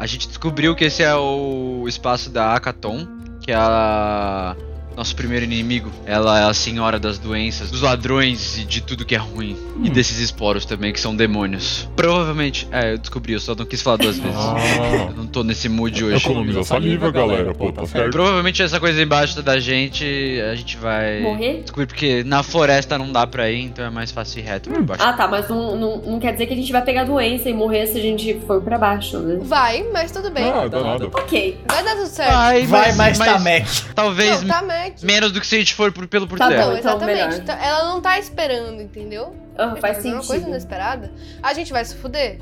[0.00, 3.06] A gente descobriu que esse é o espaço da Akaton,
[3.42, 4.56] que é a...
[5.00, 5.90] nosso primeiro inimigo.
[6.04, 9.56] Ela é a senhora das doenças, dos ladrões e de tudo que é ruim.
[9.82, 11.88] E desses esporos também, que são demônios.
[11.96, 12.68] Provavelmente.
[12.70, 14.36] É, eu descobri, eu só não quis falar duas vezes.
[14.38, 16.16] Ah, Eu não tô nesse mood hoje.
[16.22, 17.54] economiza saliva, galera.
[17.54, 18.10] Pô, tá certo.
[18.12, 20.04] Provavelmente essa coisa embaixo da gente,
[20.50, 21.62] a gente vai Morrer?
[21.62, 24.82] descobrir porque na floresta não dá pra ir, então é mais fácil ir reto pra
[24.82, 25.02] baixo.
[25.02, 27.54] Ah, tá, mas não, não, não quer dizer que a gente vai pegar doença e
[27.54, 29.38] morrer se a gente for pra baixo, né?
[29.40, 30.44] Vai, mas tudo bem.
[30.44, 31.06] Ah, dá nada.
[31.06, 31.58] Ok.
[31.66, 32.32] Vai dar tudo certo.
[32.32, 33.66] Vai, Vai mais mas Tamek.
[33.94, 34.89] talvez Não, tá Mac.
[35.02, 36.66] Menos do que se a gente for por, pelo por Tá terra.
[36.66, 36.76] bom.
[36.76, 37.36] Então exatamente.
[37.40, 39.34] Então, ela não tá esperando, entendeu?
[39.56, 40.48] Ah, Ele faz fazendo uma coisa sentido.
[40.50, 41.12] inesperada.
[41.42, 42.38] A gente vai se fuder?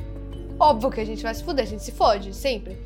[0.61, 2.77] Óbvio que a gente vai se fuder, a gente se fode, sempre.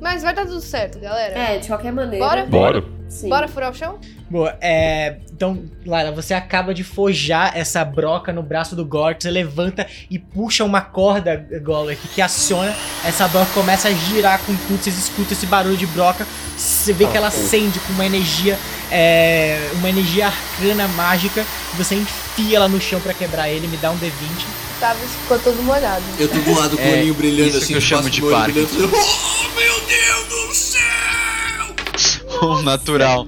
[0.00, 1.36] Mas vai dar tudo certo, galera.
[1.36, 2.24] É, de qualquer maneira.
[2.24, 2.46] Bora?
[2.46, 2.84] Bora.
[3.08, 3.28] Sim.
[3.28, 3.98] Bora furar o chão?
[4.30, 5.16] Boa, é.
[5.32, 10.18] Então, Lara, você acaba de forjar essa broca no braço do Gort, você levanta e
[10.18, 12.74] puxa uma corda, Golek, que aciona.
[13.04, 16.26] Essa broca começa a girar com tudo, vocês escutam esse barulho de broca,
[16.56, 18.58] você vê que ela acende com uma energia,
[18.92, 21.44] é, uma energia arcana mágica,
[21.74, 24.67] você enfia ela no chão pra quebrar ele, me dá um D20.
[24.80, 26.02] Tava, ficou todo molhado.
[26.18, 27.66] Eu tô do lado com o É, olhinho brilhando isso assim.
[27.68, 32.48] que eu chamo de brilhando, Oh, meu Deus do céu!
[32.48, 33.26] O natural.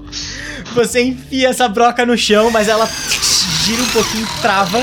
[0.75, 2.87] Você enfia essa broca no chão, mas ela
[3.65, 4.79] gira um pouquinho, trava.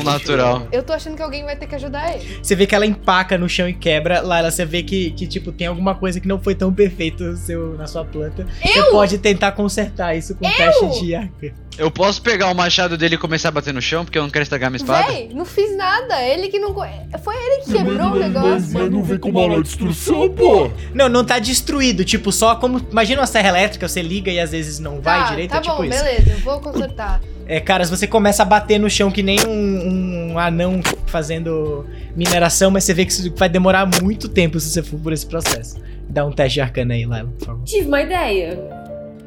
[0.00, 0.66] O natural.
[0.72, 2.38] Eu tô achando que alguém vai ter que ajudar ele.
[2.42, 4.20] Você vê que ela empaca no chão e quebra.
[4.22, 7.74] Lara, você vê que, que tipo, tem alguma coisa que não foi tão perfeito seu,
[7.76, 8.46] na sua planta.
[8.64, 8.90] Você Eu?
[8.90, 11.54] pode tentar consertar isso com um teste de arca.
[11.82, 14.30] Eu posso pegar o machado dele e começar a bater no chão, porque eu não
[14.30, 15.08] quero estragar minha espada?
[15.08, 16.22] Véi, não fiz nada.
[16.22, 16.72] Ele que não.
[16.72, 18.70] Foi ele que quebrou o mas, negócio.
[18.72, 20.70] mas não vem com bala de destruição, pô.
[20.94, 22.04] Não, não tá destruído.
[22.04, 22.80] Tipo, só como.
[22.88, 25.50] Imagina uma serra elétrica, você liga e às vezes não vai tá, direito.
[25.50, 26.04] tá é tipo bom, isso.
[26.04, 27.20] beleza, eu vou consertar.
[27.48, 32.70] É, caras, você começa a bater no chão que nem um, um anão fazendo mineração,
[32.70, 35.82] mas você vê que isso vai demorar muito tempo se você for por esse processo.
[36.08, 37.64] Dá um teste de arcana aí, Laila, por favor.
[37.64, 38.81] Tive uma ideia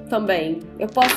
[0.10, 0.60] também.
[0.80, 1.16] Eu posso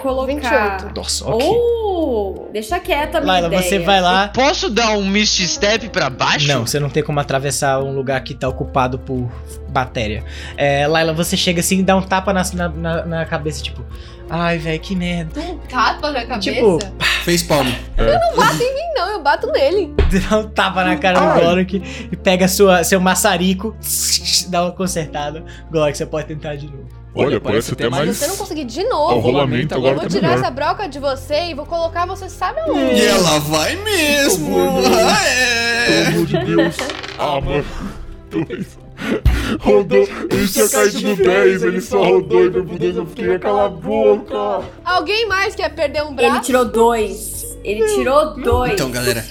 [0.00, 0.78] colocar.
[0.80, 0.94] 28.
[0.96, 1.48] Nossa, ok.
[1.48, 3.62] Oh, deixa quieta a minha Laila, ideia.
[3.62, 4.28] você vai lá.
[4.28, 6.46] Posso dar um Misty Step pra baixo?
[6.48, 9.30] Não, você não tem como atravessar um lugar que tá ocupado por
[9.68, 10.24] batéria.
[10.56, 13.84] É, Laila, você chega assim e dá um tapa na, na, na- cabeça, tipo,
[14.28, 15.40] ai, velho, que merda.
[15.40, 16.40] Um tapa na cabeça?
[16.52, 16.78] Tipo,
[17.24, 17.66] Fez palm.
[17.68, 19.94] Ih, não, eu bato nele.
[20.30, 21.40] dá um tapa na cara do Ai.
[21.44, 23.76] Gorok e pega sua, seu maçarico,
[24.48, 25.44] dá uma consertada.
[25.70, 26.99] Gorok, você pode tentar de novo.
[27.14, 28.16] Olha, parece até Se mais.
[28.16, 30.42] você não conseguir de O novo, rolamento eu agora vou tá tirar melhor.
[30.42, 32.94] essa broca de você e vou colocar você sabe aonde.
[33.00, 34.56] E ela vai mesmo.
[34.86, 36.06] Ah, Pelo é.
[36.06, 36.76] amor de Deus.
[37.18, 37.64] Ah, mano.
[38.30, 38.78] Dois.
[39.60, 40.06] Rodou.
[40.30, 43.68] Ele tinha caído no 10, ele só rodou e meu Deus, eu fiquei cala a
[43.68, 44.62] boca.
[44.84, 46.34] Alguém mais quer perder um braço?
[46.36, 47.39] Ele tirou dois.
[47.62, 48.72] Ele tirou dois.
[48.72, 49.24] Então, galera.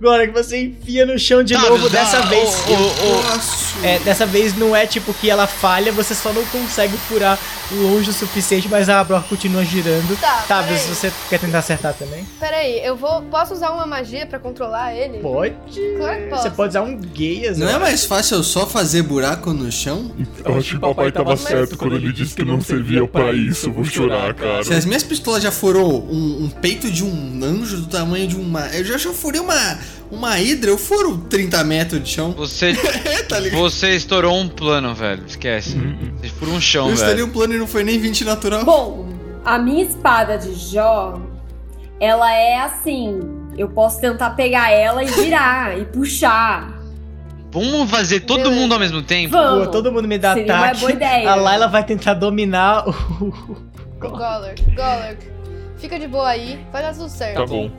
[0.00, 2.48] Gorok, você enfia no chão de Tá, novo, dá- dessa ô, vez.
[2.68, 3.68] ô, ô, Nossa.
[3.86, 7.38] É, dessa vez não é tipo que ela falha, você só não consegue furar
[7.70, 10.18] longe o suficiente, mas a broca continua girando.
[10.20, 12.26] Tá, Tá, se você quer tentar acertar também?
[12.40, 13.22] Peraí, eu vou.
[13.22, 15.18] Posso usar uma magia pra controlar ele?
[15.18, 15.54] Pode.
[15.98, 16.42] Claro que posso.
[16.44, 20.10] Você pode usar um gay, Não é mais fácil eu só fazer buraco no chão?
[20.44, 23.70] Eu acho que o papai tava certo quando ele disse que não servia pra isso.
[23.70, 24.64] Vou chorar, cara.
[24.64, 27.10] Se as minhas pistolas já furou um, um peito de um
[27.62, 28.66] anjo do tamanho de uma.
[28.68, 29.78] Eu já, já furei uma,
[30.10, 32.32] uma hidra, eu furo 30 metros de chão.
[32.32, 32.74] Você,
[33.28, 33.58] tá ligado?
[33.60, 35.24] você estourou um plano, velho.
[35.26, 35.76] Esquece.
[36.20, 37.26] Você furou um chão, Eu instalei velho.
[37.28, 38.64] um plano e não foi nem 20 natural.
[38.64, 39.08] Bom,
[39.44, 41.20] a minha espada de Jó,
[42.00, 43.20] ela é assim.
[43.56, 46.78] Eu posso tentar pegar ela e virar e puxar.
[47.50, 48.60] Vamos fazer todo Beleza.
[48.60, 49.32] mundo ao mesmo tempo?
[49.32, 49.64] Vamos.
[49.66, 50.80] Pô, todo mundo me dá Seria uma ataque.
[50.80, 51.30] boa ideia.
[51.30, 52.92] A Layla vai tentar dominar o.
[53.98, 55.26] Golurk, Golurk.
[55.78, 57.36] Fica de boa aí, vai dar tudo certo.
[57.36, 57.70] Tá bom.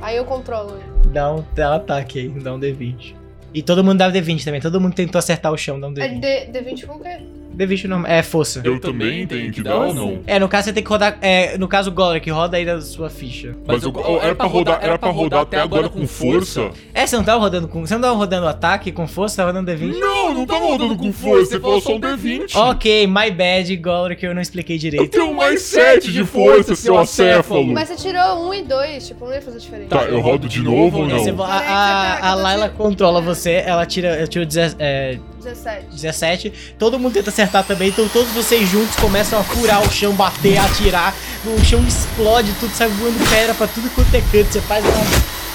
[0.00, 0.78] Aí eu controlo.
[1.12, 3.14] Dá um, dá um ataque aí, dá um D20.
[3.52, 6.08] E todo mundo dá D20 também, todo mundo tentou acertar o chão, dá um É
[6.08, 6.20] D20.
[6.20, 7.18] D, D20 com o quê?
[7.58, 8.60] D20 não, é força.
[8.64, 10.20] Eu também tenho que dar ou não?
[10.26, 11.18] É, no caso você tem que rodar.
[11.20, 13.54] É, no caso o Golek, roda aí da sua ficha.
[13.66, 16.70] Mas eu, eu- era pra rodar, era pra rodar até agora com força?
[16.94, 17.84] É, você não tava rodando com.
[17.86, 19.98] Você não tava rodando ataque com força, você tava rodando D20?
[19.98, 22.54] Não, não tava rodando com força, você falou só um D20.
[22.54, 25.10] Ok, my bad, Golek, eu não expliquei Eu direito.
[25.10, 27.66] tenho mais 7 de força, seu acéfalo.
[27.72, 29.88] Mas você tirou um e dois, tipo, não ia fazer diferença.
[29.90, 31.44] Tá, eu rodo de novo ou É, você- não?
[31.44, 35.86] a, a, a Layla controla você, ela tira, ela tira deze- é, 17.
[35.90, 36.74] 17.
[36.78, 40.58] Todo mundo tenta acertar também, então todos vocês juntos começam a furar o chão, bater,
[40.58, 41.14] atirar.
[41.44, 44.52] O chão explode, tudo sai voando pedra pra tudo quanto é canto.
[44.52, 44.84] Você faz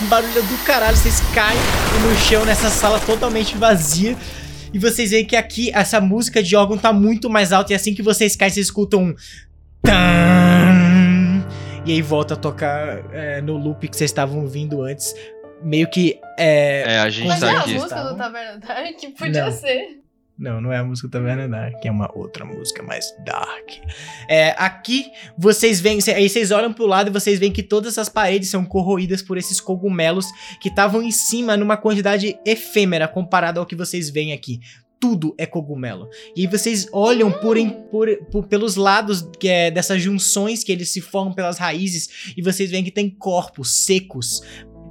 [0.01, 1.59] um barulho do caralho, vocês caem
[2.01, 4.17] no chão nessa sala totalmente vazia.
[4.73, 7.73] E vocês veem que aqui essa música de órgão tá muito mais alta.
[7.73, 9.15] E assim que vocês caem, vocês escutam um.
[11.85, 15.13] E aí volta a tocar é, no loop que vocês estavam ouvindo antes.
[15.61, 16.19] Meio que.
[16.37, 17.73] É, É, a gente Mas tá é a aqui.
[17.75, 18.95] música do Taverna Dark?
[19.17, 19.51] Podia Não.
[19.51, 19.99] ser.
[20.35, 23.69] Não, não é a música Taverna Dark, é uma outra música mais dark.
[24.27, 25.05] É, aqui
[25.37, 28.65] vocês veem, aí vocês olham pro lado e vocês veem que todas as paredes são
[28.65, 30.25] corroídas por esses cogumelos
[30.59, 34.59] que estavam em cima numa quantidade efêmera comparado ao que vocês veem aqui.
[34.99, 36.09] Tudo é cogumelo.
[36.35, 40.71] E aí vocês olham por, em- por- por- pelos lados que é, dessas junções que
[40.71, 44.41] eles se formam pelas raízes e vocês veem que tem corpos secos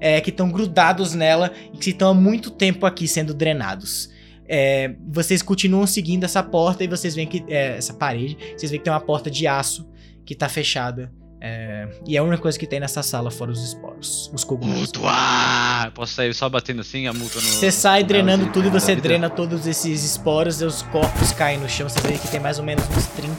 [0.03, 4.11] é, que estão grudados nela e que estão há muito tempo aqui sendo drenados.
[4.49, 7.45] É, vocês continuam seguindo essa porta e vocês veem que.
[7.47, 8.37] é, essa parede.
[8.57, 9.89] Vocês veem que tem uma porta de aço
[10.27, 11.13] que tá fechada.
[11.41, 14.29] é, e é a única coisa que tem nessa sala, fora os esporos.
[14.35, 14.81] Os cogumelos.
[14.89, 15.93] Mutuar!
[15.93, 17.43] Posso sair só batendo assim a multa no.
[17.47, 21.69] Você sai drenando tudo e você drena todos esses esporos, e os corpos caem no
[21.69, 21.89] chão.
[21.89, 23.35] Vocês veem que tem mais ou menos uns 30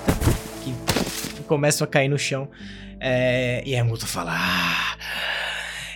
[0.63, 0.73] que
[1.43, 2.49] começam a cair no chão.
[3.01, 4.97] É, e a Muta fala: "Ah,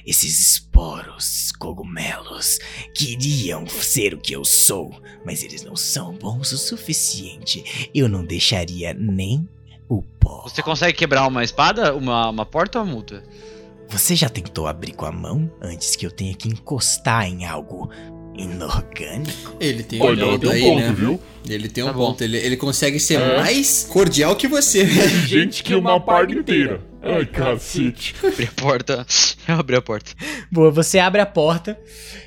[0.08, 2.60] esses esporos, cogumelos,
[2.96, 4.90] queriam ser o que eu sou,
[5.26, 7.90] mas eles não são bons o suficiente.
[7.94, 9.48] Eu não deixaria nem
[9.90, 10.44] o pó.
[10.48, 13.22] Você consegue quebrar uma espada, uma, uma porta ou uma multa?
[13.90, 17.90] Você já tentou abrir com a mão antes que eu tenha que encostar em algo
[18.38, 19.56] inorgânico?
[19.60, 20.94] Ele tem um Olha, ponto aí, um ponto, né?
[20.94, 21.20] viu?
[21.50, 22.08] Ele tem um Tá bom.
[22.08, 22.24] ponto.
[22.24, 23.38] Ele, ele consegue ser É.
[23.38, 24.86] mais cordial que você.
[24.86, 26.82] Tem gente que uma parte inteira.
[27.16, 28.16] Ai, cacete.
[28.24, 29.06] Abri a porta.
[29.48, 30.12] Eu abri a porta.
[30.52, 31.80] Boa, você abre a porta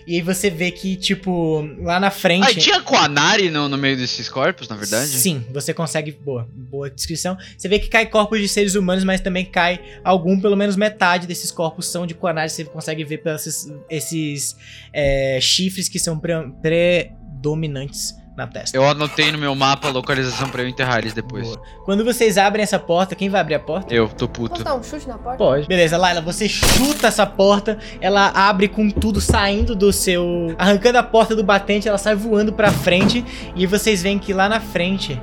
[0.07, 2.45] e aí você vê que, tipo, lá na frente.
[2.47, 5.09] Ah, e tinha Quanari no, no meio desses corpos, na verdade?
[5.09, 6.13] Sim, você consegue.
[6.13, 7.37] Boa, boa descrição.
[7.57, 11.27] Você vê que cai corpos de seres humanos, mas também cai algum, pelo menos metade
[11.27, 12.51] desses corpos são de Quanari.
[12.51, 14.57] Você consegue ver pelos esses, esses
[14.93, 18.77] é, chifres que são pre- predominantes na testa.
[18.77, 21.47] Eu anotei no meu mapa a localização pra eu enterrar eles depois.
[21.47, 21.63] Boa.
[21.85, 23.95] Quando vocês abrem essa porta, quem vai abrir a porta?
[23.95, 24.65] Eu, tô Posso puto.
[24.65, 25.39] dar um chute na porta?
[25.39, 25.67] Pode.
[25.67, 30.55] Beleza, Laila, você chuta essa porta, ela abre com tudo saindo do seu.
[30.59, 33.25] arrancando a porta do batente, ela sai voando pra frente.
[33.55, 35.21] E vocês veem que lá na frente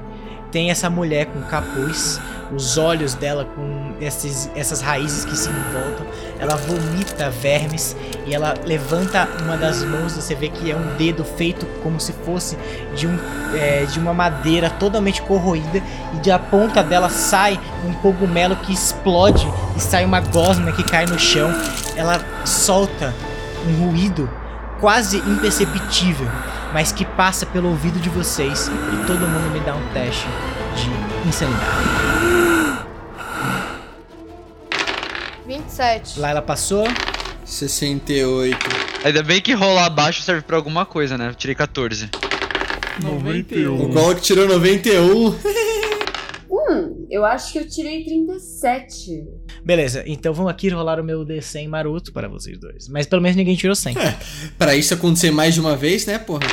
[0.51, 2.21] tem essa mulher com capuz,
[2.55, 6.05] os olhos dela com esses, essas raízes que se envoltam.
[6.39, 10.13] Ela vomita vermes e ela levanta uma das mãos.
[10.13, 12.57] Você vê que é um dedo feito como se fosse
[12.95, 13.17] de, um,
[13.55, 15.81] é, de uma madeira totalmente corroída.
[16.13, 21.05] E da ponta dela sai um cogumelo que explode e sai uma gosma que cai
[21.05, 21.49] no chão.
[21.95, 23.13] Ela solta
[23.67, 24.29] um ruído
[24.79, 26.27] quase imperceptível,
[26.73, 28.67] mas que passa pelo ouvido de vocês.
[28.67, 30.27] E todo mundo me dá um teste
[30.75, 32.86] de insanidade.
[35.47, 36.19] 27.
[36.19, 36.85] Lá ela passou.
[37.45, 38.57] 68.
[39.03, 41.29] Ainda bem que rolar abaixo serve pra alguma coisa, né?
[41.29, 42.09] Eu tirei 14.
[43.01, 43.81] 91.
[43.81, 45.35] O Golok tirou 91.
[46.69, 49.23] Hum, eu acho que eu tirei 37.
[49.63, 52.89] Beleza, então vamos aqui rolar o meu D100 maroto para vocês dois.
[52.89, 53.95] Mas pelo menos ninguém tirou 100.
[54.57, 56.45] Pra isso acontecer mais de uma vez, né, porra?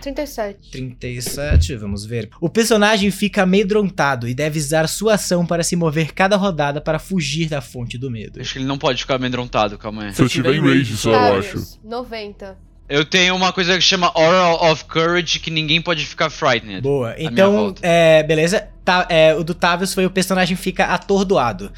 [0.00, 0.70] 37.
[0.70, 2.30] 37, vamos ver.
[2.40, 6.98] O personagem fica amedrontado e deve usar sua ação para se mover cada rodada para
[6.98, 8.40] fugir da fonte do medo.
[8.40, 10.14] Acho que ele não pode ficar amedrontado, calma aí.
[10.14, 11.48] Se eu tiver em rage só, eu acho.
[11.48, 12.58] Tavius, 90.
[12.88, 16.82] Eu tenho uma coisa que chama Aura of Courage que ninguém pode ficar frightened.
[16.82, 18.68] Boa, então, é, beleza.
[18.84, 21.70] Tá, é, o do Tavius foi o personagem fica atordoado.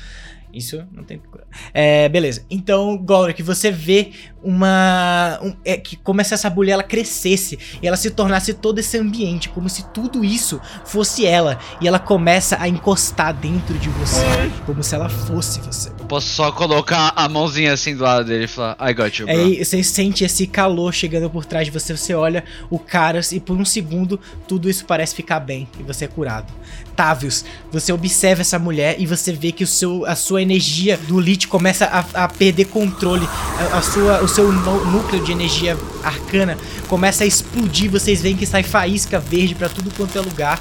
[0.53, 1.21] Isso não tem.
[1.73, 2.45] É, beleza.
[2.51, 4.13] Então, Golrick, você vê
[4.43, 5.39] uma.
[5.43, 8.99] um- é, que como se essa bolha ela crescesse e ela se tornasse todo esse
[8.99, 11.59] ambiente, como se tudo isso fosse ela.
[11.81, 14.21] E ela começa a encostar dentro de você,
[14.67, 15.91] como se ela fosse você.
[16.09, 19.37] Posso só colocar a mãozinha assim do lado dele e falar, I got you, bro.
[19.37, 23.41] Aí você sente esse calor chegando por trás de você, você olha o Caras e
[23.41, 26.53] por um segundo tudo isso parece ficar bem e você é curado.
[26.97, 31.19] Tavius, você observa essa mulher e você vê que o seu, a sua energia do
[31.19, 33.27] Lich começa a, a perder controle.
[33.73, 36.57] A, sua, o seu núcleo de energia arcana
[36.89, 37.91] começa a explodir.
[37.91, 40.61] Vocês veem que sai faísca verde pra tudo quanto é lugar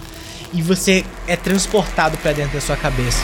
[0.53, 3.23] e você é transportado pra dentro da sua cabeça.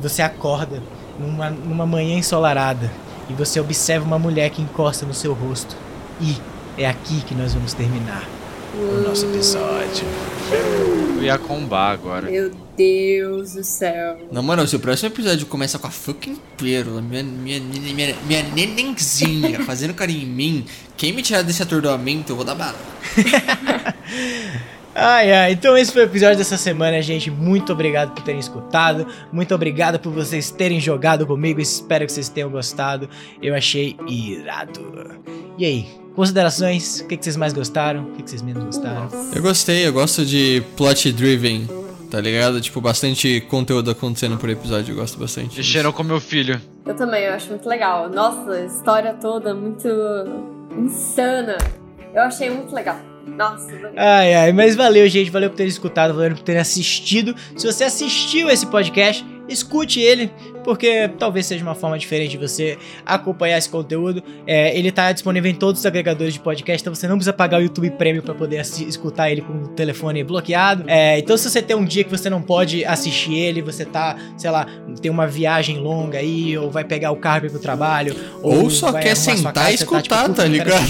[0.00, 0.82] Você acorda
[1.18, 2.90] numa, numa manhã ensolarada
[3.30, 5.76] e você observa uma mulher que encosta no seu rosto.
[6.20, 6.36] E
[6.76, 8.26] é aqui que nós vamos terminar
[8.74, 10.06] o nosso episódio.
[11.16, 12.30] Eu ia combar agora.
[12.30, 14.18] Meu Deus do céu.
[14.30, 18.16] Na moral, se o próximo episódio começa com a fucking pérola, minha, minha, minha, minha,
[18.26, 20.66] minha nenenzinha fazendo carinho em mim,
[20.96, 22.78] quem me tirar desse atordoamento, eu vou dar bala.
[24.94, 27.30] Ai, ai, então esse foi o episódio dessa semana, gente.
[27.30, 29.06] Muito obrigado por terem escutado.
[29.32, 31.60] Muito obrigado por vocês terem jogado comigo.
[31.60, 33.08] Espero que vocês tenham gostado.
[33.40, 35.18] Eu achei irado.
[35.56, 37.00] E aí, considerações?
[37.00, 38.02] O que, que vocês mais gostaram?
[38.04, 39.08] O que, que vocês menos gostaram?
[39.34, 41.66] Eu gostei, eu gosto de plot driven,
[42.10, 42.60] tá ligado?
[42.60, 45.56] Tipo, bastante conteúdo acontecendo por episódio, eu gosto bastante.
[45.56, 46.60] Mexeram com meu filho.
[46.84, 48.10] Eu também, eu acho muito legal.
[48.10, 49.88] Nossa, a história toda muito
[50.76, 51.56] insana.
[52.14, 53.11] Eu achei muito legal.
[53.26, 55.30] Nossa, Ai, ai, mas valeu, gente.
[55.30, 57.34] Valeu por terem escutado, valeu por terem assistido.
[57.56, 60.30] Se você assistiu esse podcast, escute ele,
[60.64, 64.22] porque talvez seja uma forma diferente de você acompanhar esse conteúdo.
[64.46, 67.58] É, ele tá disponível em todos os agregadores de podcast, então você não precisa pagar
[67.58, 70.84] o YouTube Premium para poder escutar ele com o telefone bloqueado.
[70.86, 74.16] É, então, se você tem um dia que você não pode assistir ele, você tá,
[74.36, 74.66] sei lá,
[75.00, 78.92] tem uma viagem longa aí, ou vai pegar o carro ir pro trabalho, Ou só
[78.92, 80.82] vai quer sentar casa, e você tá, tipo, escutar, "Puta, tá ligado?"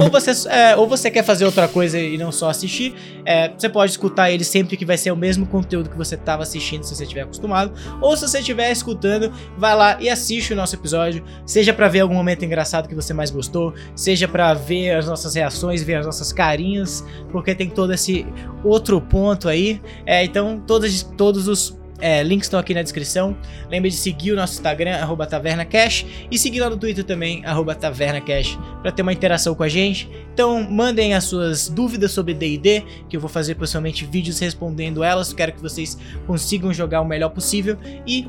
[0.00, 2.94] ou, você, é, ou você quer fazer outra coisa e não só assistir,
[3.24, 6.42] é, você pode escutar ele sempre que vai ser o mesmo conteúdo que você estava
[6.42, 7.72] assistindo, se você estiver acostumado.
[8.00, 12.00] Ou se você estiver escutando, vai lá e assiste o nosso episódio, seja pra ver
[12.00, 16.06] algum momento engraçado que você mais gostou, seja pra ver as nossas reações, ver as
[16.06, 18.26] nossas carinhas, porque tem todo esse
[18.64, 19.80] outro ponto aí.
[20.06, 23.36] É, então, todos, todos os é, links estão aqui na descrição.
[23.70, 27.74] Lembre de seguir o nosso Instagram, arroba TavernaCash, e seguir lá no Twitter também, arroba
[27.74, 30.08] TavernaCash, para ter uma interação com a gente.
[30.32, 35.32] Então, mandem as suas dúvidas sobre D&D, que eu vou fazer pessoalmente vídeos respondendo elas.
[35.32, 37.76] Quero que vocês consigam jogar o melhor possível.
[38.06, 38.28] E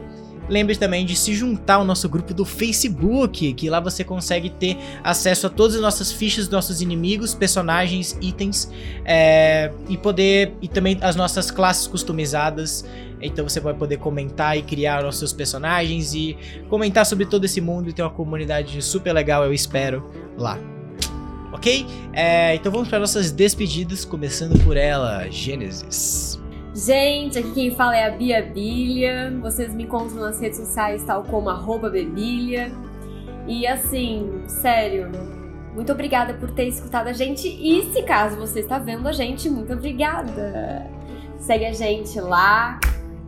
[0.52, 4.78] lembre também de se juntar ao nosso grupo do Facebook, que lá você consegue ter
[5.02, 8.70] acesso a todas as nossas fichas nossos inimigos, personagens, itens
[9.06, 12.86] é, e poder e também as nossas classes customizadas.
[13.22, 16.38] Então você vai poder comentar e criar os seus personagens e
[16.70, 20.58] comentar sobre todo esse mundo e ter uma comunidade super legal, eu espero, lá.
[21.54, 21.86] Ok?
[22.14, 26.42] É, então vamos para nossas despedidas, começando por ela, Gênesis.
[26.74, 29.32] Gente, aqui quem fala é a Bia Bilha.
[29.42, 32.72] Vocês me encontram nas redes sociais, tal como arroba Bebilha.
[33.46, 35.12] E assim, sério,
[35.74, 37.48] muito obrigada por ter escutado a gente.
[37.48, 40.90] E se caso você está vendo a gente, muito obrigada.
[41.38, 42.80] Segue a gente lá.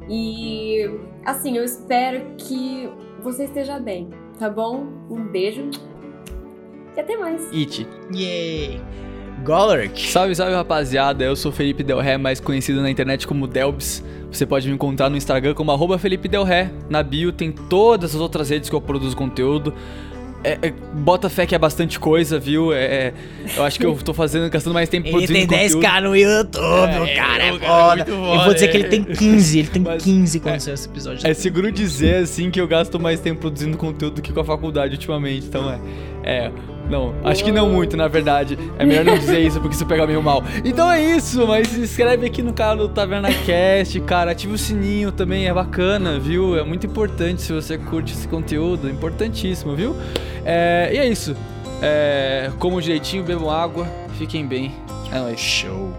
[0.10, 0.90] E
[1.26, 2.90] assim, eu espero que
[3.22, 4.86] você esteja bem, tá bom?
[5.10, 5.70] Um beijo
[6.96, 7.52] e até mais.
[7.52, 7.88] It.
[8.14, 8.82] Yay!
[9.44, 10.08] Golaric.
[10.08, 14.04] Salve, salve rapaziada, eu sou Felipe Del Ré, mais conhecido na internet como Delbs.
[14.32, 16.72] Você pode me encontrar no Instagram como arroba Felipe Del Ré.
[16.90, 19.74] Na bio tem todas as outras redes que eu produzo conteúdo.
[20.44, 22.74] É, é, bota fé que é bastante coisa, viu?
[22.74, 23.14] É, é,
[23.56, 26.02] eu acho que eu tô fazendo, gastando mais tempo Ele produzindo tem 10k conteúdo.
[26.10, 28.12] no YouTube, É, o cara é o cara é foda.
[28.12, 31.26] Eu vou dizer que ele tem 15, ele tem Mas- 15 quando saiu esse episódio.
[31.28, 34.46] É seguro dizer, assim, que eu gasto mais tempo produzindo conteúdo do que com a
[34.46, 35.80] faculdade ultimamente, então
[36.24, 36.52] é.
[36.90, 38.58] Não, acho que não muito, na verdade.
[38.78, 40.44] É melhor não dizer isso, porque isso pega meio mal.
[40.64, 44.32] Então é isso, mas se inscreve aqui no canal do Taverna Cast, cara.
[44.32, 46.58] Ativa o sininho também, é bacana, viu?
[46.58, 49.96] É muito importante se você curte esse conteúdo, é importantíssimo, viu?
[50.46, 51.36] É, e é isso.
[51.82, 54.74] É, comam direitinho, bebam água, fiquem bem.
[55.12, 55.40] É nóis.
[55.40, 55.94] Show.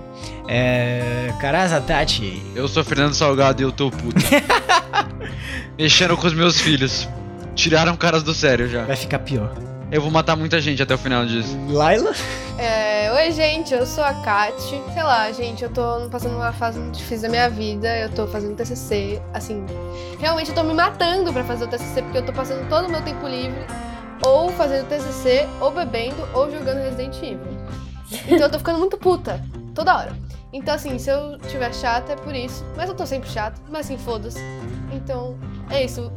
[0.48, 1.32] É.
[1.40, 2.42] Caraza Tati.
[2.54, 4.20] Eu sou Fernando Salgado e eu tô puto.
[5.78, 7.08] Mexendo com os meus filhos.
[7.54, 8.84] Tiraram caras do sério já.
[8.84, 9.54] Vai ficar pior.
[9.94, 11.56] Eu vou matar muita gente até o final disso.
[11.68, 12.10] Laila?
[12.58, 14.82] É, oi, gente, eu sou a Kati.
[14.92, 17.96] Sei lá, gente, eu tô passando uma fase muito difícil da minha vida.
[18.00, 19.64] Eu tô fazendo TCC, assim.
[20.18, 22.90] Realmente eu tô me matando pra fazer o TCC, porque eu tô passando todo o
[22.90, 23.64] meu tempo livre
[24.26, 27.56] ou fazendo TCC, ou bebendo, ou jogando Resident Evil.
[28.26, 29.40] Então eu tô ficando muito puta,
[29.76, 30.12] toda hora.
[30.52, 32.64] Então, assim, se eu tiver chata é por isso.
[32.76, 34.40] Mas eu tô sempre chata, mas assim, foda-se.
[34.92, 35.38] Então,
[35.70, 36.10] é isso.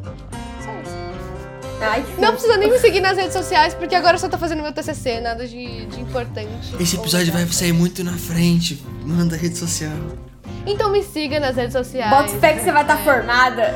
[0.64, 1.07] Só isso.
[1.80, 4.64] Ai, Não precisa nem me seguir nas redes sociais, porque agora eu só tô fazendo
[4.64, 6.76] meu TCC, nada de, de importante.
[6.80, 8.84] Esse episódio vai sair muito na frente.
[9.04, 9.94] Manda rede social.
[10.66, 12.10] Então me siga nas redes sociais.
[12.10, 13.76] Bota fé que você vai estar formada.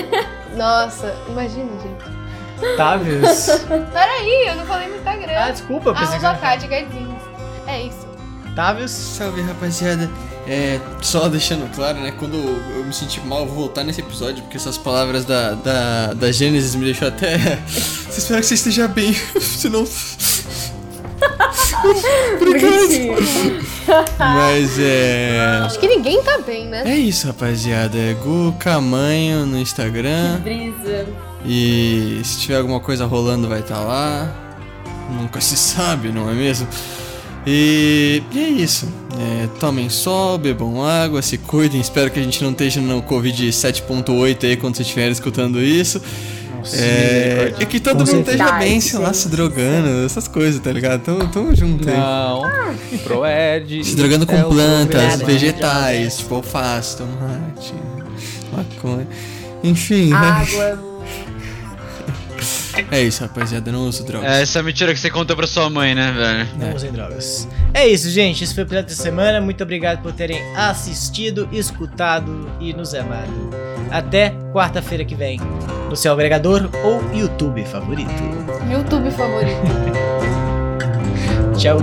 [0.56, 2.76] Nossa, imagina, gente.
[2.76, 3.46] Tavius.
[3.92, 5.32] Peraí, eu não falei no Instagram.
[5.36, 7.22] ah, desculpa, eu pensei que Gardins.
[7.66, 8.06] É isso.
[8.54, 8.90] Tavius.
[8.90, 10.10] Salve rapaziada.
[10.46, 12.12] É, só deixando claro, né?
[12.18, 16.14] Quando eu me senti mal, eu vou voltar nesse episódio, porque essas palavras da, da,
[16.14, 17.36] da Gênesis me deixou até.
[18.10, 19.84] Espero que você esteja bem, senão.
[22.38, 23.16] Bonitinho.
[24.18, 25.60] Mas é.
[25.64, 26.82] Acho que ninguém tá bem, né?
[26.86, 27.96] É isso, rapaziada.
[27.96, 30.40] É Gu Camanho no Instagram.
[30.40, 31.06] Brisa.
[31.44, 34.32] E se tiver alguma coisa rolando, vai estar lá.
[35.10, 36.66] Nunca se sabe, não é mesmo?
[37.46, 38.88] E, e é isso.
[39.18, 41.80] É, tomem sol, bebam água, se cuidem.
[41.80, 46.00] Espero que a gente não esteja no Covid 7.8 aí quando você estiver escutando isso.
[46.58, 50.60] Nossa, É, e que todo Com mundo esteja bem, sei lá, se drogando, essas coisas,
[50.60, 51.02] tá ligado?
[51.02, 51.96] Tamo, tamo junto aí.
[51.96, 52.42] Não,
[53.02, 53.84] Proed.
[53.84, 57.74] Se drogando com é plantas, vegetais, tipo alface, tomate,
[58.52, 59.08] maconha.
[59.64, 60.46] Enfim, né?
[62.90, 63.70] É isso, rapaziada.
[63.72, 64.30] Não uso drogas.
[64.30, 66.48] É essa mentira que você contou pra sua mãe, né, velho?
[66.58, 67.48] Não usem drogas.
[67.74, 68.44] É isso, gente.
[68.44, 69.40] Esse foi o episódio da semana.
[69.40, 73.50] Muito obrigado por terem assistido, escutado e nos amado.
[73.90, 75.38] Até quarta-feira que vem.
[75.88, 78.10] No seu agregador ou YouTube favorito.
[78.70, 79.60] YouTube favorito.
[81.58, 81.78] Tchau.